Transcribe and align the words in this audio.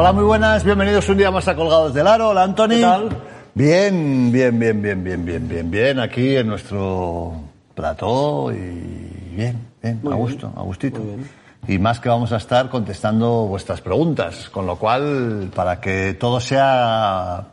Hola, 0.00 0.12
muy 0.12 0.22
buenas, 0.22 0.62
bienvenidos 0.62 1.08
un 1.08 1.16
día 1.16 1.32
más 1.32 1.48
a 1.48 1.56
Colgados 1.56 1.92
del 1.92 2.06
Aro. 2.06 2.28
Hola, 2.28 2.44
Anthony. 2.44 2.68
¿Qué 2.68 2.80
tal? 2.82 3.08
Bien, 3.52 4.30
bien, 4.30 4.56
bien, 4.56 4.80
bien, 4.80 5.02
bien, 5.02 5.24
bien, 5.24 5.48
bien, 5.48 5.70
bien, 5.72 5.98
aquí 5.98 6.36
en 6.36 6.46
nuestro 6.46 7.32
plató 7.74 8.52
y 8.52 9.34
bien, 9.34 9.58
bien, 9.82 9.98
Muy 10.00 10.12
a 10.12 10.14
bien, 10.14 10.28
gusto, 10.28 10.52
a 10.54 10.62
gustito. 10.62 11.00
muy 11.00 11.16
bien. 11.16 11.28
Y 11.66 11.80
más 11.80 11.98
que 11.98 12.08
vamos 12.08 12.30
a 12.30 12.36
estar 12.36 12.70
contestando 12.70 13.46
vuestras 13.48 13.80
preguntas, 13.80 14.48
con 14.50 14.66
lo 14.66 14.76
cual, 14.76 15.50
para 15.52 15.80
que 15.80 16.14
todo 16.14 16.38
sea 16.38 17.48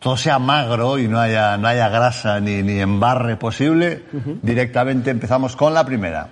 todo 0.00 0.18
sea 0.18 0.38
magro 0.38 0.98
y 0.98 1.08
no 1.08 1.18
haya, 1.18 1.56
no 1.56 1.66
haya 1.66 1.88
grasa 1.88 2.40
ni, 2.40 2.62
ni 2.62 2.78
embarre 2.78 3.38
posible, 3.38 4.04
directamente 4.42 5.08
empezamos 5.10 5.56
con 5.56 5.72
la 5.72 5.86
primera. 5.86 6.28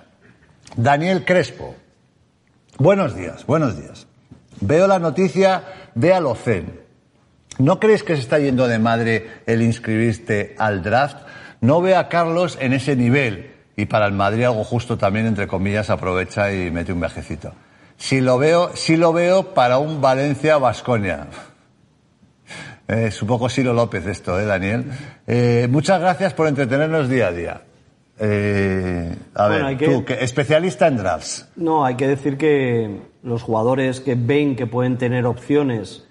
Daniel 0.75 1.25
Crespo. 1.25 1.73
Buenos 2.77 3.15
días, 3.15 3.47
buenos 3.47 3.75
días. 3.75 4.08
Veo 4.61 4.87
la 4.87 4.99
noticia 4.99 5.63
de 5.95 6.13
Alocen. 6.13 6.81
¿No 7.57 7.79
crees 7.79 8.03
que 8.03 8.15
se 8.15 8.21
está 8.21 8.39
yendo 8.39 8.67
de 8.67 8.79
madre 8.79 9.27
el 9.45 9.61
inscribirte 9.61 10.55
al 10.57 10.81
draft? 10.81 11.17
No 11.61 11.81
veo 11.81 11.99
a 11.99 12.09
Carlos 12.09 12.57
en 12.61 12.73
ese 12.73 12.95
nivel. 12.95 13.51
Y 13.75 13.85
para 13.85 14.05
el 14.05 14.13
Madrid 14.13 14.43
algo 14.43 14.63
justo 14.63 14.97
también, 14.97 15.25
entre 15.25 15.47
comillas, 15.47 15.89
aprovecha 15.89 16.51
y 16.53 16.71
mete 16.71 16.93
un 16.93 16.99
viajecito. 16.99 17.53
Si 17.97 18.21
lo 18.21 18.37
veo, 18.37 18.71
sí 18.75 18.95
lo 18.95 19.11
veo 19.11 19.53
para 19.53 19.77
un 19.77 20.01
Valencia-Basconia. 20.01 21.27
Eh, 22.87 23.11
poco 23.27 23.49
Siro 23.49 23.73
López 23.73 24.07
esto, 24.07 24.39
¿eh, 24.39 24.45
Daniel? 24.45 24.85
Eh, 25.27 25.67
muchas 25.69 25.99
gracias 25.99 26.33
por 26.33 26.47
entretenernos 26.47 27.07
día 27.07 27.27
a 27.27 27.31
día. 27.31 27.61
Eh, 28.19 29.15
a 29.35 29.47
Bueno, 29.47 29.65
ver, 29.67 29.77
que- 29.77 29.87
tú, 29.87 30.05
que 30.05 30.23
especialista 30.23 30.87
en 30.87 30.97
drafts. 30.97 31.47
No, 31.55 31.85
hay 31.85 31.95
que 31.95 32.07
decir 32.07 32.37
que 32.37 33.01
los 33.23 33.43
jugadores 33.43 34.01
que 34.01 34.15
ven 34.15 34.55
que 34.55 34.67
pueden 34.67 34.97
tener 34.97 35.25
opciones, 35.25 36.05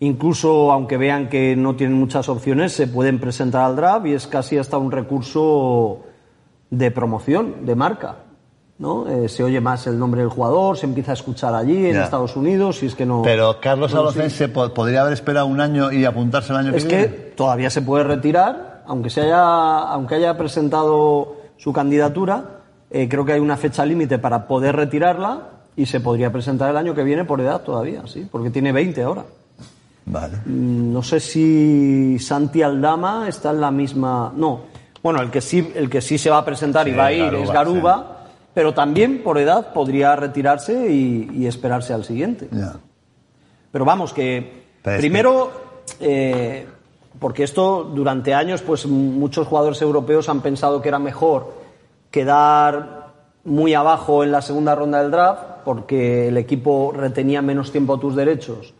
incluso 0.00 0.72
aunque 0.72 0.96
vean 0.96 1.28
que 1.28 1.54
no 1.56 1.76
tienen 1.76 1.98
muchas 1.98 2.28
opciones, 2.28 2.72
se 2.72 2.86
pueden 2.86 3.18
presentar 3.20 3.62
al 3.62 3.76
draft 3.76 4.06
y 4.06 4.14
es 4.14 4.26
casi 4.26 4.56
hasta 4.58 4.78
un 4.78 4.90
recurso 4.90 6.00
de 6.70 6.90
promoción, 6.90 7.66
de 7.66 7.74
marca. 7.74 8.16
¿no? 8.78 9.08
Eh, 9.08 9.28
se 9.28 9.42
oye 9.42 9.60
más 9.60 9.88
el 9.88 9.98
nombre 9.98 10.20
del 10.20 10.30
jugador, 10.30 10.76
se 10.78 10.86
empieza 10.86 11.10
a 11.10 11.14
escuchar 11.14 11.52
allí 11.52 11.86
en 11.88 11.94
Ya. 11.94 12.04
Estados 12.04 12.36
Unidos, 12.36 12.76
si 12.78 12.86
es 12.86 12.94
que 12.94 13.04
no. 13.04 13.22
Pero 13.22 13.58
Carlos 13.60 13.92
no 13.92 13.98
Alocen 14.02 14.30
se 14.30 14.46
po- 14.48 14.72
podría 14.72 15.00
haber 15.00 15.14
esperado 15.14 15.46
un 15.46 15.60
año 15.60 15.90
y 15.90 16.04
apuntarse 16.04 16.52
el 16.52 16.58
año 16.60 16.72
Es 16.76 16.84
que 16.84 16.88
que 16.88 16.96
viene. 16.96 17.14
todavía 17.34 17.70
se 17.70 17.82
puede 17.82 18.04
retirar, 18.04 18.77
aunque 18.88 19.10
se 19.10 19.20
haya, 19.20 19.78
aunque 19.80 20.16
haya 20.16 20.36
presentado 20.36 21.36
su 21.56 21.72
candidatura, 21.72 22.62
eh, 22.90 23.08
creo 23.08 23.24
que 23.24 23.34
hay 23.34 23.40
una 23.40 23.56
fecha 23.56 23.84
límite 23.84 24.18
para 24.18 24.48
poder 24.48 24.74
retirarla 24.74 25.50
y 25.76 25.86
se 25.86 26.00
podría 26.00 26.32
presentar 26.32 26.70
el 26.70 26.76
año 26.76 26.94
que 26.94 27.04
viene 27.04 27.24
por 27.24 27.40
edad 27.40 27.60
todavía, 27.60 28.02
sí, 28.06 28.26
porque 28.30 28.50
tiene 28.50 28.72
20 28.72 29.02
ahora. 29.02 29.24
Vale. 30.06 30.38
Mm, 30.46 30.92
No 30.92 31.02
sé 31.02 31.20
si 31.20 32.18
Santi 32.18 32.62
Aldama 32.62 33.28
está 33.28 33.50
en 33.50 33.60
la 33.60 33.70
misma. 33.70 34.32
No. 34.34 34.62
Bueno, 35.02 35.20
el 35.20 35.30
que 35.30 35.40
sí, 35.40 35.70
el 35.74 35.88
que 35.90 36.00
sí 36.00 36.18
se 36.18 36.30
va 36.30 36.38
a 36.38 36.44
presentar 36.44 36.88
y 36.88 36.92
va 36.92 37.06
a 37.06 37.12
ir 37.12 37.24
Garuba, 37.24 37.42
es 37.44 37.50
Garuba, 37.52 38.16
pero 38.54 38.74
también 38.74 39.22
por 39.22 39.38
edad 39.38 39.72
podría 39.72 40.16
retirarse 40.16 40.90
y, 40.90 41.30
y 41.34 41.46
esperarse 41.46 41.92
al 41.92 42.04
siguiente. 42.04 42.48
Pero 43.70 43.84
vamos, 43.84 44.12
que 44.12 44.64
Pero 44.82 44.98
primero, 44.98 45.50
eh, 46.00 46.66
porque 47.18 47.42
esto 47.44 47.84
durante 47.84 48.34
años, 48.34 48.62
pues 48.62 48.86
muchos 48.86 49.46
jugadores 49.46 49.80
europeos 49.82 50.28
han 50.28 50.40
pensado 50.40 50.80
que 50.82 50.88
era 50.88 50.98
mejor 50.98 51.52
quedar 52.10 53.08
muy 53.44 53.74
abajo 53.74 54.24
en 54.24 54.32
la 54.32 54.42
segunda 54.42 54.74
ronda 54.74 55.02
del 55.02 55.10
draft, 55.10 55.42
porque 55.64 56.28
el 56.28 56.36
equipo 56.36 56.92
retenía 56.94 57.42
menos 57.42 57.72
tiempo 57.72 57.98
tus 57.98 58.14
derechos 58.14 58.74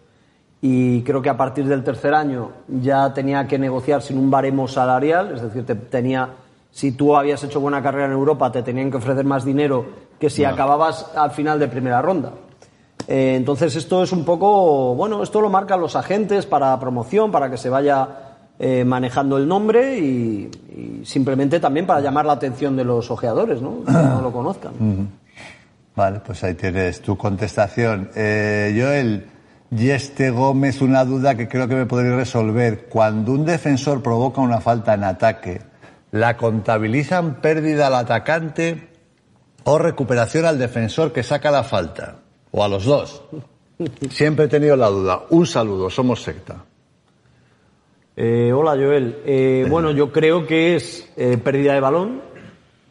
y 0.60 1.02
creo 1.02 1.22
que 1.22 1.28
a 1.30 1.36
partir 1.36 1.66
del 1.66 1.84
tercer 1.84 2.14
año 2.14 2.50
ya 2.66 3.12
tenía 3.14 3.46
que 3.46 3.58
negociar 3.58 4.02
sin 4.02 4.18
un 4.18 4.30
baremo 4.30 4.66
salarial, 4.66 5.32
es 5.34 5.42
decir, 5.42 5.64
te 5.64 5.74
tenía, 5.74 6.30
si 6.70 6.92
tú 6.92 7.16
habías 7.16 7.42
hecho 7.44 7.60
buena 7.60 7.82
carrera 7.82 8.06
en 8.06 8.12
Europa, 8.12 8.50
te 8.50 8.62
tenían 8.62 8.90
que 8.90 8.96
ofrecer 8.96 9.24
más 9.24 9.44
dinero 9.44 9.84
que 10.18 10.28
si 10.28 10.42
Ya. 10.42 10.50
acababas 10.50 11.06
al 11.14 11.30
final 11.30 11.58
de 11.60 11.68
primera 11.68 12.02
ronda. 12.02 12.32
Eh, 13.06 13.34
entonces 13.36 13.74
esto 13.76 14.02
es 14.02 14.12
un 14.12 14.24
poco, 14.24 14.94
bueno, 14.94 15.22
esto 15.22 15.40
lo 15.40 15.48
marcan 15.48 15.80
los 15.80 15.94
agentes 15.96 16.44
para 16.44 16.78
promoción, 16.80 17.30
para 17.30 17.48
que 17.48 17.56
se 17.56 17.70
vaya 17.70 18.27
eh, 18.58 18.84
manejando 18.84 19.36
el 19.36 19.46
nombre 19.46 19.98
y, 19.98 20.50
y 20.76 21.06
simplemente 21.06 21.60
también 21.60 21.86
para 21.86 22.00
llamar 22.00 22.26
la 22.26 22.32
atención 22.32 22.76
de 22.76 22.84
los 22.84 23.10
ojeadores, 23.10 23.62
¿no? 23.62 23.84
Que 23.84 23.92
no 23.92 24.20
lo 24.20 24.32
conozcan. 24.32 24.72
Vale, 25.98 26.20
pues 26.20 26.44
ahí 26.44 26.54
tienes 26.54 27.00
tu 27.00 27.16
contestación. 27.16 28.10
Eh, 28.14 28.72
Joel, 28.80 29.26
y 29.70 29.90
este 29.90 30.30
Gómez, 30.30 30.80
una 30.80 31.04
duda 31.04 31.34
que 31.34 31.48
creo 31.48 31.66
que 31.66 31.74
me 31.74 31.86
podría 31.86 32.14
resolver. 32.14 32.86
Cuando 32.88 33.32
un 33.32 33.44
defensor 33.44 34.00
provoca 34.00 34.40
una 34.40 34.60
falta 34.60 34.94
en 34.94 35.02
ataque, 35.02 35.60
¿la 36.12 36.36
contabilizan 36.36 37.40
pérdida 37.40 37.88
al 37.88 37.96
atacante 37.96 38.88
o 39.64 39.78
recuperación 39.78 40.44
al 40.44 40.58
defensor 40.58 41.12
que 41.12 41.24
saca 41.24 41.50
la 41.50 41.64
falta? 41.64 42.16
O 42.52 42.62
a 42.62 42.68
los 42.68 42.84
dos. 42.84 43.22
Siempre 44.10 44.44
he 44.44 44.48
tenido 44.48 44.76
la 44.76 44.88
duda. 44.88 45.22
Un 45.30 45.46
saludo, 45.46 45.90
somos 45.90 46.22
secta. 46.22 46.64
Eh, 48.20 48.52
hola 48.52 48.72
Joel. 48.72 49.20
Eh, 49.24 49.64
bueno, 49.70 49.92
yo 49.92 50.10
creo 50.10 50.44
que 50.44 50.74
es 50.74 51.08
eh, 51.16 51.38
pérdida 51.38 51.74
de 51.74 51.80
balón, 51.80 52.20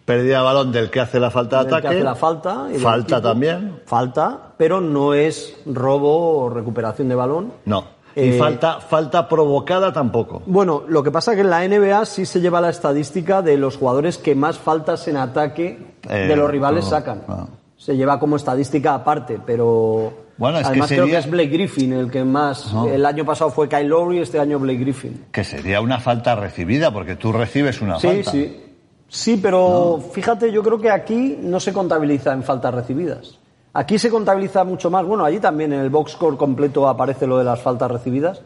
Pérdida 0.05 0.37
de 0.37 0.43
balón 0.45 0.71
del 0.71 0.89
que 0.89 1.01
hace 1.01 1.19
la 1.19 1.29
falta 1.29 1.57
de 1.57 1.63
del 1.65 1.69
que 1.71 1.75
ataque. 1.79 1.95
hace 1.97 2.03
la 2.05 2.15
falta. 2.15 2.67
y 2.73 2.77
Falta 2.79 3.21
también. 3.21 3.81
Falta, 3.85 4.53
pero 4.55 4.79
no 4.79 5.13
es 5.13 5.57
robo 5.65 6.43
o 6.45 6.49
recuperación 6.49 7.09
de 7.09 7.15
balón. 7.15 7.51
No. 7.65 7.83
Y 8.15 8.29
Eh, 8.29 8.37
falta, 8.39 8.79
falta 8.79 9.27
provocada 9.27 9.91
tampoco. 9.91 10.41
Bueno, 10.45 10.83
lo 10.87 11.03
que 11.03 11.11
pasa 11.11 11.31
es 11.33 11.35
que 11.35 11.41
en 11.41 11.49
la 11.49 11.67
NBA 11.67 12.05
sí 12.05 12.25
se 12.25 12.39
lleva 12.39 12.61
la 12.61 12.69
estadística 12.69 13.41
de 13.41 13.57
los 13.57 13.75
jugadores 13.75 14.17
que 14.17 14.33
más 14.33 14.57
faltas 14.57 15.09
en 15.09 15.17
ataque 15.17 15.77
Eh, 16.09 16.25
de 16.29 16.35
los 16.37 16.49
rivales 16.49 16.85
no, 16.85 16.89
sacan. 16.89 17.23
no. 17.27 17.49
Se 17.75 17.97
lleva 17.97 18.17
como 18.17 18.37
estadística 18.37 18.93
aparte, 18.95 19.39
pero 19.45 20.13
Bueno, 20.37 20.57
es 20.59 20.63
que 20.63 20.69
además 20.69 20.87
creo 20.89 20.99
sería- 21.05 21.19
que 21.19 21.25
es 21.25 21.31
Blake 21.31 21.49
Griffin 21.49 21.93
el 21.93 22.11
que 22.11 22.23
más. 22.23 22.71
No. 22.73 22.87
El 22.87 23.05
año 23.05 23.25
pasado 23.25 23.49
fue 23.49 23.67
Kyle 23.67 23.87
Lowry, 23.87 24.19
este 24.19 24.39
año 24.39 24.59
Blake 24.59 24.79
Griffin. 24.79 25.25
Que 25.31 25.43
sería 25.43 25.81
una 25.81 25.99
falta 25.99 26.35
recibida, 26.35 26.91
porque 26.91 27.15
tú 27.15 27.31
recibes 27.31 27.81
una 27.81 27.99
Sí, 27.99 28.07
falta. 28.07 28.31
sí. 28.31 28.63
Sí, 29.09 29.39
pero 29.41 30.03
fíjate, 30.13 30.51
yo 30.51 30.61
creo 30.61 30.79
que 30.79 30.91
aquí 30.91 31.37
no 31.41 31.59
se 31.59 31.71
contabiliza 31.73 32.33
en 32.33 32.43
faltas 32.43 32.73
recibidas. 32.73 33.39
Aquí 33.73 33.97
se 33.97 34.09
contabiliza 34.09 34.63
mucho 34.63 34.89
más. 34.91 35.05
Bueno, 35.05 35.23
allí 35.23 35.39
también 35.39 35.71
en 35.73 35.79
el 35.79 35.89
box 35.89 36.11
score 36.13 36.35
completo 36.37 36.87
aparece 36.87 37.25
lo 37.25 37.37
de 37.37 37.43
las 37.45 37.59
faltas 37.61 37.89
recibidas, 37.89 38.41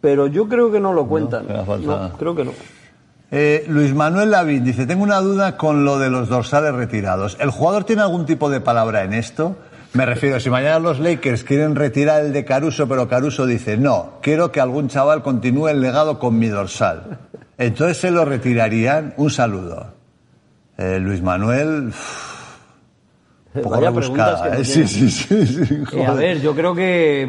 pero 0.00 0.26
yo 0.26 0.48
creo 0.48 0.70
que 0.72 0.80
no 0.80 0.92
lo 0.94 1.06
cuentan. 1.06 1.46
que 1.46 1.54
falta- 1.64 2.08
No, 2.08 2.16
creo 2.16 2.34
que 2.34 2.44
no. 2.44 2.52
Eh, 3.32 3.64
Luis 3.68 3.94
Manuel 3.94 4.30
Lavín 4.30 4.64
dice, 4.64 4.86
tengo 4.86 5.04
una 5.04 5.20
duda 5.20 5.56
con 5.56 5.84
lo 5.84 5.98
de 5.98 6.10
los 6.10 6.28
dorsales 6.28 6.72
retirados. 6.74 7.36
¿El 7.38 7.50
jugador 7.50 7.84
tiene 7.84 8.02
algún 8.02 8.26
tipo 8.26 8.50
de 8.50 8.60
palabra 8.60 9.04
en 9.04 9.12
esto? 9.14 9.56
Me 9.92 10.06
refiero, 10.06 10.38
si 10.38 10.50
mañana 10.50 10.78
los 10.78 11.00
Lakers 11.00 11.42
quieren 11.42 11.74
retirar 11.74 12.24
el 12.24 12.32
de 12.32 12.44
Caruso, 12.44 12.86
pero 12.86 13.08
Caruso 13.08 13.44
dice, 13.44 13.76
no, 13.76 14.18
quiero 14.22 14.52
que 14.52 14.60
algún 14.60 14.88
chaval 14.88 15.22
continúe 15.22 15.68
el 15.68 15.80
legado 15.80 16.18
con 16.20 16.38
mi 16.38 16.46
dorsal. 16.46 17.18
Entonces 17.58 17.96
se 17.96 18.10
lo 18.12 18.24
retirarían. 18.24 19.14
Un 19.16 19.30
saludo. 19.30 19.94
Eh, 20.78 20.98
Luis 21.00 21.20
Manuel... 21.22 21.88
uff, 21.88 22.40
un 23.52 23.62
poco 23.62 23.74
Vaya 23.76 23.90
rebuscada, 23.90 24.50
que 24.52 24.60
¿eh? 24.60 24.64
Sí, 24.64 24.86
sí, 24.86 25.10
sí, 25.10 25.44
sí, 25.44 25.82
Eh, 25.92 26.06
a 26.06 26.14
ver, 26.14 26.40
yo 26.40 26.54
creo 26.54 26.72
que, 26.72 27.28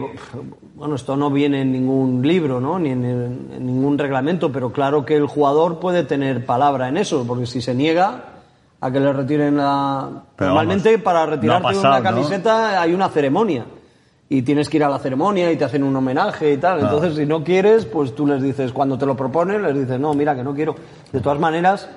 bueno, 0.75 0.93
esto 0.93 1.17
no 1.17 1.31
viene 1.31 1.61
en 1.61 1.71
ningún 1.71 2.21
libro, 2.21 2.61
¿no? 2.61 2.77
Ni 2.77 2.91
en, 2.91 3.03
en 3.03 3.65
ningún 3.65 3.97
reglamento, 3.97 4.51
pero 4.51 4.71
claro 4.71 5.03
que 5.03 5.15
el 5.15 5.25
jugador 5.25 5.79
puede 5.79 6.03
tener 6.03 6.45
palabra 6.45 6.89
en 6.89 6.97
eso, 6.97 7.25
porque 7.27 7.47
si 7.47 7.59
se 7.59 7.73
niega 7.73 8.30
a 8.81 8.91
que 8.91 8.99
le 8.99 9.13
retiren 9.13 9.57
la... 9.57 10.09
Pero 10.35 10.49
Normalmente 10.49 10.89
vamos, 10.89 11.03
para 11.03 11.25
no 11.25 11.31
retirarte 11.31 11.63
pasado, 11.63 11.87
una 11.87 11.97
¿no? 11.99 12.03
camiseta 12.03 12.81
hay 12.81 12.93
una 12.93 13.09
ceremonia. 13.09 13.65
Y 14.27 14.41
tienes 14.41 14.69
que 14.69 14.77
ir 14.77 14.83
a 14.83 14.89
la 14.89 14.97
ceremonia 14.97 15.51
y 15.51 15.57
te 15.57 15.65
hacen 15.65 15.83
un 15.83 15.95
homenaje 15.95 16.53
y 16.53 16.57
tal. 16.57 16.79
Entonces, 16.79 17.15
si 17.15 17.25
no 17.25 17.43
quieres, 17.43 17.85
pues 17.85 18.15
tú 18.15 18.25
les 18.25 18.41
dices, 18.41 18.71
cuando 18.71 18.97
te 18.97 19.05
lo 19.05 19.15
proponen, 19.15 19.61
les 19.61 19.75
dices, 19.75 19.99
no, 19.99 20.13
mira, 20.13 20.35
que 20.35 20.43
no 20.43 20.55
quiero. 20.55 20.75
De 21.11 21.19
todas 21.19 21.37
maneras, 21.37 21.89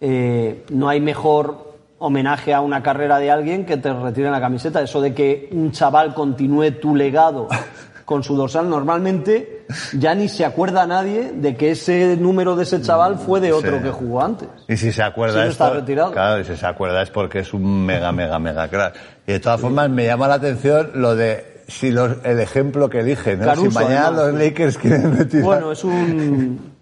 eh, 0.00 0.64
no 0.68 0.88
hay 0.88 1.00
mejor 1.00 1.74
homenaje 1.98 2.52
a 2.52 2.60
una 2.60 2.82
carrera 2.82 3.18
de 3.18 3.30
alguien 3.30 3.64
que 3.64 3.78
te 3.78 3.92
retire 3.92 4.30
la 4.30 4.40
camiseta. 4.40 4.82
Eso 4.82 5.00
de 5.00 5.14
que 5.14 5.48
un 5.52 5.72
chaval 5.72 6.14
continúe 6.14 6.72
tu 6.72 6.94
legado 6.94 7.48
con 8.04 8.22
su 8.22 8.36
dorsal, 8.36 8.68
normalmente 8.68 9.64
ya 9.98 10.14
ni 10.14 10.28
se 10.28 10.44
acuerda 10.44 10.86
nadie 10.86 11.32
de 11.34 11.56
que 11.56 11.70
ese 11.70 12.16
número 12.18 12.54
de 12.56 12.64
ese 12.64 12.82
chaval 12.82 13.18
fue 13.18 13.40
de 13.40 13.52
otro 13.52 13.78
Sí. 13.78 13.82
que 13.82 13.90
jugó 13.90 14.22
antes. 14.22 14.48
Y 14.68 14.76
si 14.76 14.92
se 14.92 15.02
acuerda 15.02 15.34
Si 15.34 15.38
no 15.40 15.44
es 15.46 15.50
está 15.52 15.68
por- 15.68 15.76
retirado. 15.78 16.12
Claro, 16.12 16.40
y 16.40 16.44
si 16.44 16.54
se 16.56 16.66
acuerda 16.66 17.02
es 17.02 17.10
porque 17.10 17.38
es 17.40 17.54
un 17.54 17.86
mega, 17.86 18.12
mega, 18.12 18.38
mega 18.38 18.68
crack. 18.68 18.94
Y 19.26 19.32
de 19.32 19.40
todas 19.40 19.60
formas 19.60 19.88
me 19.90 20.04
llama 20.04 20.28
la 20.28 20.34
atención 20.34 20.90
lo 20.94 21.16
de 21.16 21.62
si 21.66 21.90
los, 21.90 22.18
el 22.24 22.40
ejemplo 22.40 22.90
que 22.90 23.00
elige, 23.00 23.36
¿no? 23.36 23.46
Caruso, 23.46 23.70
si 23.70 23.74
mañana 23.74 24.08
además. 24.08 24.26
los 24.26 24.34
Lakers 24.42 24.76
quieren 24.78 25.16
retirar. 25.16 25.44
Bueno, 25.44 25.72
es 25.72 25.82
un 25.82 26.74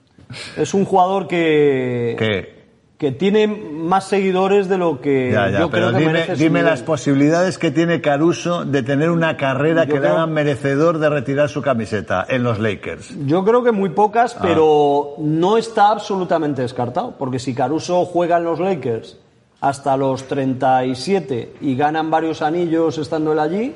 es 0.57 0.73
un 0.75 0.85
jugador 0.85 1.29
que 1.29 2.17
¿Qué? 2.19 2.52
Que 3.03 3.11
tiene 3.11 3.49
más 3.49 4.05
seguidores 4.07 4.69
de 4.69 4.79
lo 4.79 5.01
que 5.01 5.33
Ya, 5.33 5.51
ya, 5.51 5.59
yo 5.59 5.71
creo 5.71 5.91
que 5.91 5.99
dime, 5.99 6.13
merece 6.13 6.37
dime 6.37 6.61
nivel. 6.61 6.67
las 6.67 6.83
posibilidades 6.83 7.59
que 7.59 7.73
tiene 7.73 8.01
Caruso 8.01 8.65
de 8.65 8.85
tener 8.85 9.11
una 9.11 9.37
carrera 9.37 9.87
Yo 9.87 9.95
que 9.95 9.99
le 10.01 10.07
hagan 10.07 10.33
merecedor 10.33 10.99
de 11.01 11.09
retirar 11.11 11.49
su 11.49 11.63
camiseta 11.63 12.25
en 12.29 12.45
los 12.45 12.61
Lakers. 12.61 13.13
Yo 13.27 13.45
creo 13.45 13.65
que 13.65 13.73
muy 13.73 13.89
Ah. 13.89 13.95
pocas, 13.97 14.35
pero 14.41 15.15
no 15.19 15.59
está 15.59 15.91
absolutamente 15.91 16.63
descartado, 16.63 17.17
porque 17.19 17.41
si 17.41 17.55
Caruso 17.57 18.05
juega 18.05 18.37
en 18.37 18.45
los 18.45 18.61
Lakers 18.61 19.19
hasta 19.61 19.97
los 19.97 20.29
37 20.29 21.55
y 21.61 21.75
ganan 21.75 22.09
varios 22.09 22.41
anillos 22.41 22.99
estando 22.99 23.33
él 23.33 23.41
allí, 23.41 23.75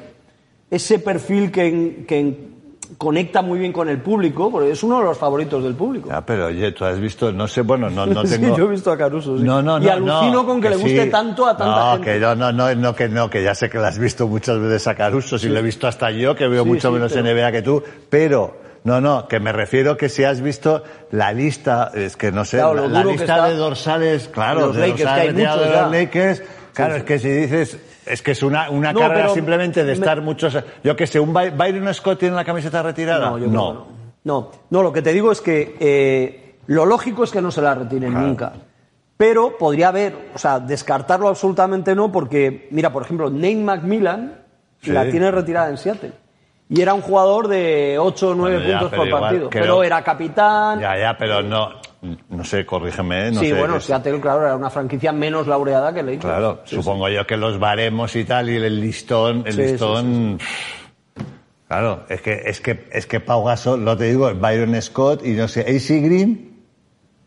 ese 0.70 1.00
perfil 1.00 1.50
que, 1.50 2.04
que 2.06 2.48
conecta 2.98 3.42
muy 3.42 3.58
bien 3.58 3.72
con 3.72 3.88
el 3.88 4.00
público, 4.00 4.50
porque 4.50 4.70
es 4.70 4.82
uno 4.82 4.98
de 4.98 5.04
los 5.04 5.18
favoritos 5.18 5.62
del 5.62 5.74
público. 5.74 6.08
Ya, 6.08 6.24
pero 6.24 6.46
oye, 6.46 6.72
tú 6.72 6.84
has 6.84 6.98
visto, 6.98 7.32
no 7.32 7.46
sé, 7.48 7.62
bueno, 7.62 7.90
no, 7.90 8.06
no 8.06 8.22
Sí, 8.26 8.38
tengo... 8.40 8.56
yo 8.56 8.64
he 8.64 8.68
visto 8.68 8.90
a 8.90 8.96
Caruso, 8.98 9.36
sí. 9.38 9.44
No, 9.44 9.62
no, 9.62 9.78
no. 9.78 9.84
y 9.84 9.88
alucino 9.88 10.32
no, 10.32 10.46
con 10.46 10.60
que, 10.60 10.70
le 10.70 10.76
guste 10.76 11.04
sí. 11.04 11.10
tanto 11.10 11.46
a 11.46 11.56
tanta 11.56 11.76
no, 11.78 11.92
gente. 11.94 12.12
que 12.12 12.20
yo, 12.20 12.34
no, 12.34 12.52
no, 12.52 12.74
no, 12.74 12.94
que 12.94 13.08
no, 13.08 13.28
que 13.30 13.42
ya 13.42 13.54
sé 13.54 13.68
que 13.68 13.78
la 13.78 13.88
has 13.88 13.98
visto 13.98 14.26
muchas 14.28 14.58
veces 14.58 14.86
a 14.86 14.94
Caruso, 14.94 15.38
si 15.38 15.48
lo 15.48 15.58
he 15.58 15.62
visto 15.62 15.86
hasta 15.86 16.10
yo, 16.10 16.34
que 16.34 16.48
veo 16.48 16.62
Sí, 16.62 16.68
mucho 16.68 16.88
sí, 16.88 16.94
menos 16.94 17.12
pero- 17.12 17.24
NBA 17.34 17.52
que 17.52 17.62
tú, 17.62 17.82
pero, 18.08 18.56
no, 18.84 19.00
no, 19.00 19.26
que 19.28 19.40
me 19.40 19.52
refiero 19.52 19.96
que 19.96 20.08
si 20.08 20.22
has 20.24 20.40
visto 20.40 20.82
la 21.10 21.32
lista, 21.32 21.90
es 21.94 22.16
que 22.16 22.30
no 22.30 22.44
sé, 22.44 22.58
Claro, 22.58 22.74
lo 22.74 22.88
la, 22.88 23.00
la 23.00 23.04
que 23.04 23.10
lista 23.18 23.48
de 23.48 23.54
dorsales, 23.56 24.28
claro, 24.28 24.60
los 24.68 24.76
de 24.76 24.80
Lakers, 24.88 25.00
dorsales 25.00 25.34
que 25.34 25.40
hay 25.40 25.46
muchos 25.46 25.60
de 25.68 25.70
los. 25.82 25.90
Lakers, 25.92 26.42
claro, 26.72 26.96
es 26.96 27.02
que 27.04 27.18
si 27.18 27.28
dices, 27.30 27.78
es 28.06 28.22
que 28.22 28.30
es 28.32 28.42
una, 28.42 28.70
una 28.70 28.92
No, 28.92 29.00
carrera 29.00 29.22
pero 29.22 29.34
simplemente 29.34 29.80
de 29.80 29.86
me- 29.92 29.92
estar 29.92 30.20
muchos, 30.22 30.56
yo 30.84 30.96
que 30.96 31.06
sé, 31.06 31.18
un 31.20 31.32
By- 31.32 31.50
Byron 31.50 31.92
Scott 31.92 32.18
tiene 32.20 32.34
la 32.36 32.44
camiseta 32.44 32.82
retirada, 32.82 33.30
No, 33.30 33.38
yo 33.38 33.46
creo 33.46 33.50
que 33.50 33.56
no. 33.56 33.86
no. 34.24 34.50
No, 34.70 34.82
lo 34.82 34.92
que 34.92 35.02
te 35.02 35.12
digo 35.12 35.30
es 35.32 35.40
que 35.40 35.76
eh, 35.80 36.56
lo 36.66 36.84
lógico 36.86 37.24
es 37.24 37.30
que 37.30 37.40
no 37.42 37.50
se 37.50 37.62
la 37.62 37.74
retiren 37.74 38.10
Claro. 38.12 38.26
nunca. 38.26 38.52
Pero 39.16 39.56
podría 39.56 39.88
haber, 39.88 40.30
o 40.34 40.38
sea, 40.38 40.60
descartarlo 40.60 41.28
absolutamente 41.28 41.94
no, 41.94 42.12
porque, 42.12 42.68
mira, 42.70 42.92
por 42.92 43.02
ejemplo, 43.02 43.30
Nate 43.30 43.56
McMillan 43.56 44.40
Sí. 44.82 44.90
la 44.92 45.08
tiene 45.10 45.30
retirada 45.30 45.70
en 45.70 45.78
Seattle. 45.78 46.12
Y 46.68 46.80
era 46.82 46.92
un 46.92 47.00
jugador 47.00 47.48
de 47.48 47.96
8 47.98 48.30
o 48.30 48.34
9 48.34 48.56
Bueno, 48.56 48.70
ya, 48.70 48.78
puntos 48.80 48.98
por 48.98 49.06
igual 49.06 49.22
partido. 49.22 49.48
creo- 49.50 49.62
Pero 49.62 49.84
era 49.84 50.02
capitán. 50.02 50.80
Ya, 50.80 50.98
ya, 50.98 51.16
pero 51.16 51.40
no, 51.42 51.70
no 52.28 52.44
sé, 52.44 52.64
corrígeme, 52.66 53.30
no 53.32 53.40
sí, 53.40 53.48
sé. 53.48 53.54
bueno, 53.54 53.80
Seattle, 53.80 54.20
claro, 54.20 54.42
era 54.44 54.56
una 54.56 54.70
franquicia 54.70 55.12
menos 55.12 55.46
laureada 55.46 55.92
que 55.92 56.02
Lakers. 56.02 56.24
Claro, 56.24 56.62
Sí, 56.64 56.76
supongo 56.76 57.08
yo 57.08 57.26
que 57.26 57.36
los 57.36 57.58
baremos 57.58 58.14
y 58.16 58.24
tal 58.24 58.48
y 58.50 58.56
el 58.56 58.80
listón, 58.80 59.44
el 59.46 59.52
Sí, 59.54 59.62
listón. 59.62 60.38
Claro, 61.68 62.04
es 62.08 62.20
que 62.22 62.42
es 62.46 62.60
que 62.60 62.88
es 62.92 63.06
que 63.06 63.18
Pau 63.20 63.44
Gasol, 63.44 63.84
lo 63.84 63.96
te 63.96 64.04
digo, 64.04 64.32
Byron 64.34 64.80
Scott 64.80 65.24
y 65.26 65.32
no 65.32 65.48
sé, 65.48 65.60
AC 65.62 66.00
Green. 66.04 66.56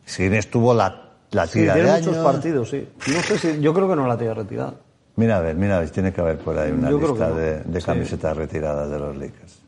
AC 0.07 0.17
Green 0.17 0.33
estuvo 0.35 0.73
la 0.73 1.09
la 1.31 1.45
tira 1.45 1.75
de 1.75 1.83
muchos 1.83 2.07
años. 2.15 2.17
partidos, 2.25 2.69
sí. 2.69 2.87
No 3.07 3.21
sé 3.21 3.37
si, 3.37 3.59
yo 3.61 3.73
creo 3.73 3.89
que 3.89 3.95
no 3.95 4.07
la 4.07 4.17
tiene 4.17 4.33
retirada. 4.33 4.75
Mira 5.17 5.37
a 5.37 5.41
ver, 5.41 5.55
mira 5.55 5.75
a 5.77 5.79
ver, 5.81 5.89
tiene 5.89 6.13
que 6.13 6.21
haber 6.21 6.37
por 6.37 6.57
ahí 6.57 6.71
una 6.71 6.89
Yo 6.89 6.97
lista 6.99 7.27
no. 7.29 7.35
de, 7.35 7.59
de 7.63 7.81
camisetas 7.81 8.37
retiradas 8.37 8.89
de 8.89 8.97
los 8.99 9.17
Lakers. 9.17 9.59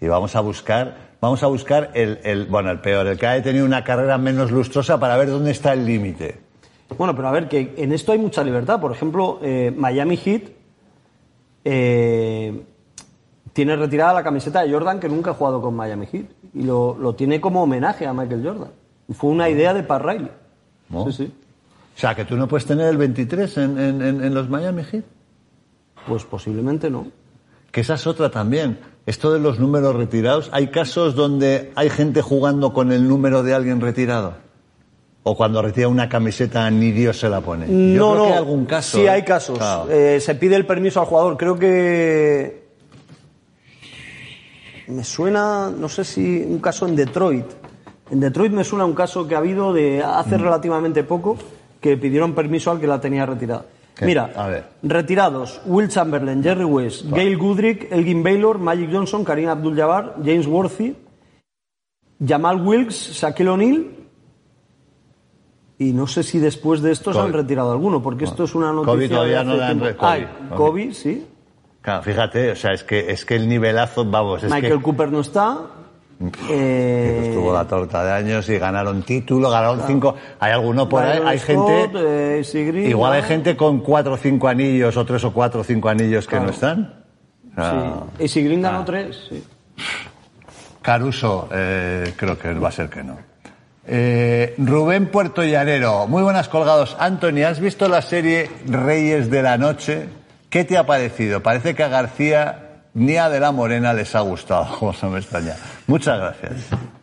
Y 0.00 0.08
vamos 0.08 0.34
a 0.34 0.40
buscar, 0.40 1.09
vamos 1.20 1.42
a 1.42 1.46
buscar 1.46 1.90
el, 1.94 2.18
el, 2.24 2.46
bueno, 2.46 2.70
el 2.70 2.80
peor, 2.80 3.06
el 3.06 3.18
que 3.18 3.26
haya 3.26 3.42
tenido 3.42 3.64
una 3.64 3.84
carrera 3.84 4.18
menos 4.18 4.50
lustrosa 4.50 4.98
para 4.98 5.16
ver 5.16 5.28
dónde 5.30 5.50
está 5.50 5.72
el 5.72 5.84
límite. 5.86 6.38
Bueno, 6.98 7.14
pero 7.14 7.28
a 7.28 7.32
ver, 7.32 7.48
que 7.48 7.74
en 7.76 7.92
esto 7.92 8.12
hay 8.12 8.18
mucha 8.18 8.42
libertad. 8.42 8.80
Por 8.80 8.90
ejemplo, 8.92 9.38
eh, 9.42 9.72
Miami 9.76 10.16
Heat 10.16 10.42
eh, 11.64 12.62
tiene 13.52 13.76
retirada 13.76 14.14
la 14.14 14.22
camiseta 14.22 14.62
de 14.62 14.72
Jordan 14.72 15.00
que 15.00 15.08
nunca 15.08 15.30
ha 15.30 15.34
jugado 15.34 15.60
con 15.60 15.74
Miami 15.74 16.06
Heat. 16.06 16.26
Y 16.54 16.62
lo, 16.62 16.96
lo 16.98 17.14
tiene 17.14 17.40
como 17.40 17.62
homenaje 17.62 18.06
a 18.06 18.12
Michael 18.12 18.42
Jordan. 18.44 18.70
Fue 19.12 19.30
una 19.30 19.48
idea 19.48 19.74
de 19.74 19.82
Pat 19.82 20.02
Riley. 20.02 20.30
¿no? 20.88 21.04
Sí, 21.06 21.12
sí. 21.24 21.32
O 21.96 21.98
sea, 22.00 22.14
que 22.14 22.24
tú 22.24 22.36
no 22.36 22.48
puedes 22.48 22.66
tener 22.66 22.86
el 22.88 22.96
23 22.96 23.58
en, 23.58 23.78
en, 23.78 24.02
en- 24.02 24.24
en 24.24 24.34
los 24.34 24.48
Miami 24.48 24.82
Heat. 24.84 25.04
Pues 26.08 26.24
posiblemente 26.24 26.90
no. 26.90 27.06
Que 27.70 27.82
esa 27.82 27.94
es 27.94 28.06
otra 28.06 28.30
también. 28.30 28.78
Esto 29.06 29.32
de 29.32 29.40
los 29.40 29.58
números 29.58 29.96
retirados, 29.96 30.50
¿hay 30.52 30.68
casos 30.68 31.14
donde 31.14 31.72
hay 31.74 31.90
gente 31.90 32.22
jugando 32.22 32.72
con 32.72 32.92
el 32.92 33.08
número 33.08 33.42
de 33.42 33.54
alguien 33.54 33.80
retirado? 33.80 34.34
¿O 35.22 35.36
cuando 35.36 35.60
retira 35.62 35.88
una 35.88 36.08
camiseta 36.08 36.70
ni 36.70 36.92
Dios 36.92 37.18
se 37.18 37.28
la 37.28 37.40
pone? 37.40 37.66
Yo 37.66 37.72
no, 37.74 38.12
creo 38.12 38.14
no. 38.14 38.24
que 38.26 38.32
hay 38.32 38.38
algún 38.38 38.64
caso. 38.66 38.98
Sí, 38.98 39.04
¿eh? 39.04 39.10
hay 39.10 39.22
casos. 39.22 39.58
Claro. 39.58 39.86
Eh, 39.90 40.18
se 40.20 40.34
pide 40.34 40.56
el 40.56 40.64
permiso 40.66 41.00
al 41.00 41.06
jugador. 41.06 41.36
Creo 41.36 41.58
que. 41.58 42.60
Me 44.88 45.04
suena, 45.04 45.70
no 45.70 45.88
sé 45.88 46.04
si 46.04 46.42
un 46.46 46.58
caso 46.58 46.86
en 46.86 46.96
Detroit. 46.96 47.46
En 48.10 48.18
Detroit 48.20 48.52
me 48.52 48.64
suena 48.64 48.84
un 48.84 48.94
caso 48.94 49.26
que 49.28 49.34
ha 49.34 49.38
habido 49.38 49.72
de 49.72 50.02
hace 50.02 50.36
Mm. 50.36 50.42
relativamente 50.42 51.04
poco 51.04 51.36
que 51.80 51.96
pidieron 51.96 52.34
permiso 52.34 52.70
al 52.70 52.80
que 52.80 52.86
la 52.86 53.00
tenía 53.00 53.24
retirada. 53.26 53.66
¿Qué? 53.96 54.06
Mira, 54.06 54.30
A 54.34 54.46
ver. 54.48 54.64
retirados: 54.82 55.60
Will 55.66 55.88
Chamberlain, 55.88 56.42
Jerry 56.42 56.64
West, 56.64 57.04
Gail 57.10 57.36
Goodrick, 57.36 57.90
Elgin 57.92 58.22
Baylor, 58.22 58.58
Magic 58.58 58.90
Johnson, 58.92 59.24
Karim 59.24 59.48
Abdul-Jabbar, 59.48 60.16
James 60.24 60.46
Worthy, 60.46 60.94
Jamal 62.26 62.60
Wilkes, 62.66 63.12
Shaquille 63.12 63.48
O'Neal. 63.50 63.86
Y 65.78 65.92
no 65.92 66.06
sé 66.06 66.22
si 66.22 66.38
después 66.38 66.82
de 66.82 66.92
estos 66.92 67.16
Kobe. 67.16 67.26
han 67.28 67.32
retirado 67.32 67.72
alguno, 67.72 68.02
porque 68.02 68.24
esto 68.24 68.44
es 68.44 68.54
una 68.54 68.70
noticia. 68.72 68.92
Kobe 68.92 69.08
todavía 69.08 69.38
de 69.38 69.44
no 69.46 69.54
la 69.56 69.68
han 69.68 69.78
tiempo. 69.78 69.84
re- 69.86 69.96
Kobe. 69.96 70.10
Ay, 70.12 70.28
Kobe. 70.50 70.56
Kobe, 70.56 70.94
sí. 70.94 71.26
Claro, 71.80 72.02
fíjate, 72.02 72.50
o 72.52 72.56
sea, 72.56 72.72
es 72.72 72.84
que, 72.84 73.10
es 73.10 73.24
que 73.24 73.36
el 73.36 73.48
nivelazo, 73.48 74.04
vamos, 74.04 74.42
es 74.44 74.50
Michael 74.52 74.76
que 74.78 74.82
Cooper 74.82 75.10
no 75.10 75.20
está. 75.20 75.58
Eh, 76.50 77.22
estuvo 77.28 77.52
la 77.52 77.66
torta 77.66 78.04
de 78.04 78.12
años 78.12 78.46
y 78.50 78.58
ganaron 78.58 79.02
título, 79.02 79.48
ganaron 79.50 79.82
cinco. 79.86 80.14
Hay 80.38 80.52
alguno 80.52 80.86
por 80.88 81.02
ahí, 81.02 81.18
hay 81.24 81.38
Scott, 81.38 81.68
gente, 81.92 82.40
eh, 82.40 82.88
igual 82.88 83.14
hay 83.14 83.22
gente 83.22 83.56
con 83.56 83.80
cuatro 83.80 84.12
o 84.12 84.16
cinco 84.18 84.46
anillos, 84.48 84.96
o 84.96 85.04
tres 85.06 85.24
o 85.24 85.32
cuatro 85.32 85.62
o 85.62 85.64
cinco 85.64 85.88
anillos 85.88 86.26
que 86.26 86.30
Claro. 86.36 86.44
no 86.46 86.50
están. 86.50 86.94
Sea, 87.54 87.94
Sí. 88.18 88.24
AC 88.40 88.44
Green 88.44 88.60
ganó 88.62 88.80
Ah. 88.80 88.84
tres. 88.84 89.18
sí. 89.30 89.44
Caruso, 90.82 91.48
eh, 91.52 92.12
creo 92.16 92.38
que 92.38 92.52
va 92.54 92.68
a 92.68 92.72
ser 92.72 92.88
que 92.88 93.02
no. 93.02 93.18
Eh, 93.86 94.54
Rubén 94.58 95.06
Puerto 95.06 95.42
Llanero, 95.42 96.06
muy 96.06 96.22
buenas 96.22 96.48
colgados. 96.48 96.96
Anthony, 96.98 97.42
¿has 97.46 97.60
visto 97.60 97.88
la 97.88 98.02
serie 98.02 98.50
Reyes 98.66 99.30
de 99.30 99.42
la 99.42 99.58
Noche? 99.58 100.08
¿Qué 100.48 100.64
te 100.64 100.76
ha 100.78 100.84
parecido? 100.86 101.42
Parece 101.42 101.74
que 101.74 101.82
a 101.82 101.88
García 101.88 102.69
ni 102.94 103.16
a 103.16 103.28
De 103.28 103.40
la 103.40 103.52
Morena 103.52 103.92
les 103.92 104.14
ha 104.14 104.20
gustado, 104.20 104.66
como 104.78 104.92
no 105.02 105.10
me 105.10 105.18
extraña. 105.18 105.56
Muchas 105.86 106.18
gracias. 106.18 106.52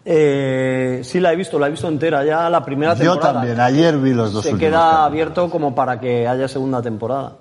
Eh, 0.05 1.01
sí, 1.03 1.19
la 1.19 1.33
he 1.33 1.35
visto, 1.35 1.59
la 1.59 1.67
he 1.67 1.71
visto 1.71 1.87
entera 1.87 2.23
ya 2.23 2.49
la 2.49 2.63
primera 2.63 2.93
Yo 2.93 3.13
temporada. 3.13 3.33
también, 3.41 3.59
ayer 3.59 3.97
vi 3.97 4.13
los 4.13 4.31
dos 4.31 4.43
Se 4.43 4.53
últimos 4.53 4.71
queda 4.71 5.03
abierto 5.05 5.49
como 5.49 5.75
para 5.75 5.99
que 5.99 6.27
haya 6.27 6.47
segunda 6.47 6.81
temporada. 6.81 7.37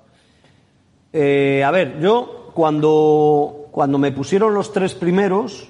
Eh, 1.13 1.63
a 1.63 1.71
ver, 1.71 1.99
yo 1.99 2.51
cuando, 2.53 3.67
cuando 3.71 3.97
me 3.97 4.11
pusieron 4.11 4.53
los 4.53 4.73
tres 4.73 4.93
primeros, 4.95 5.69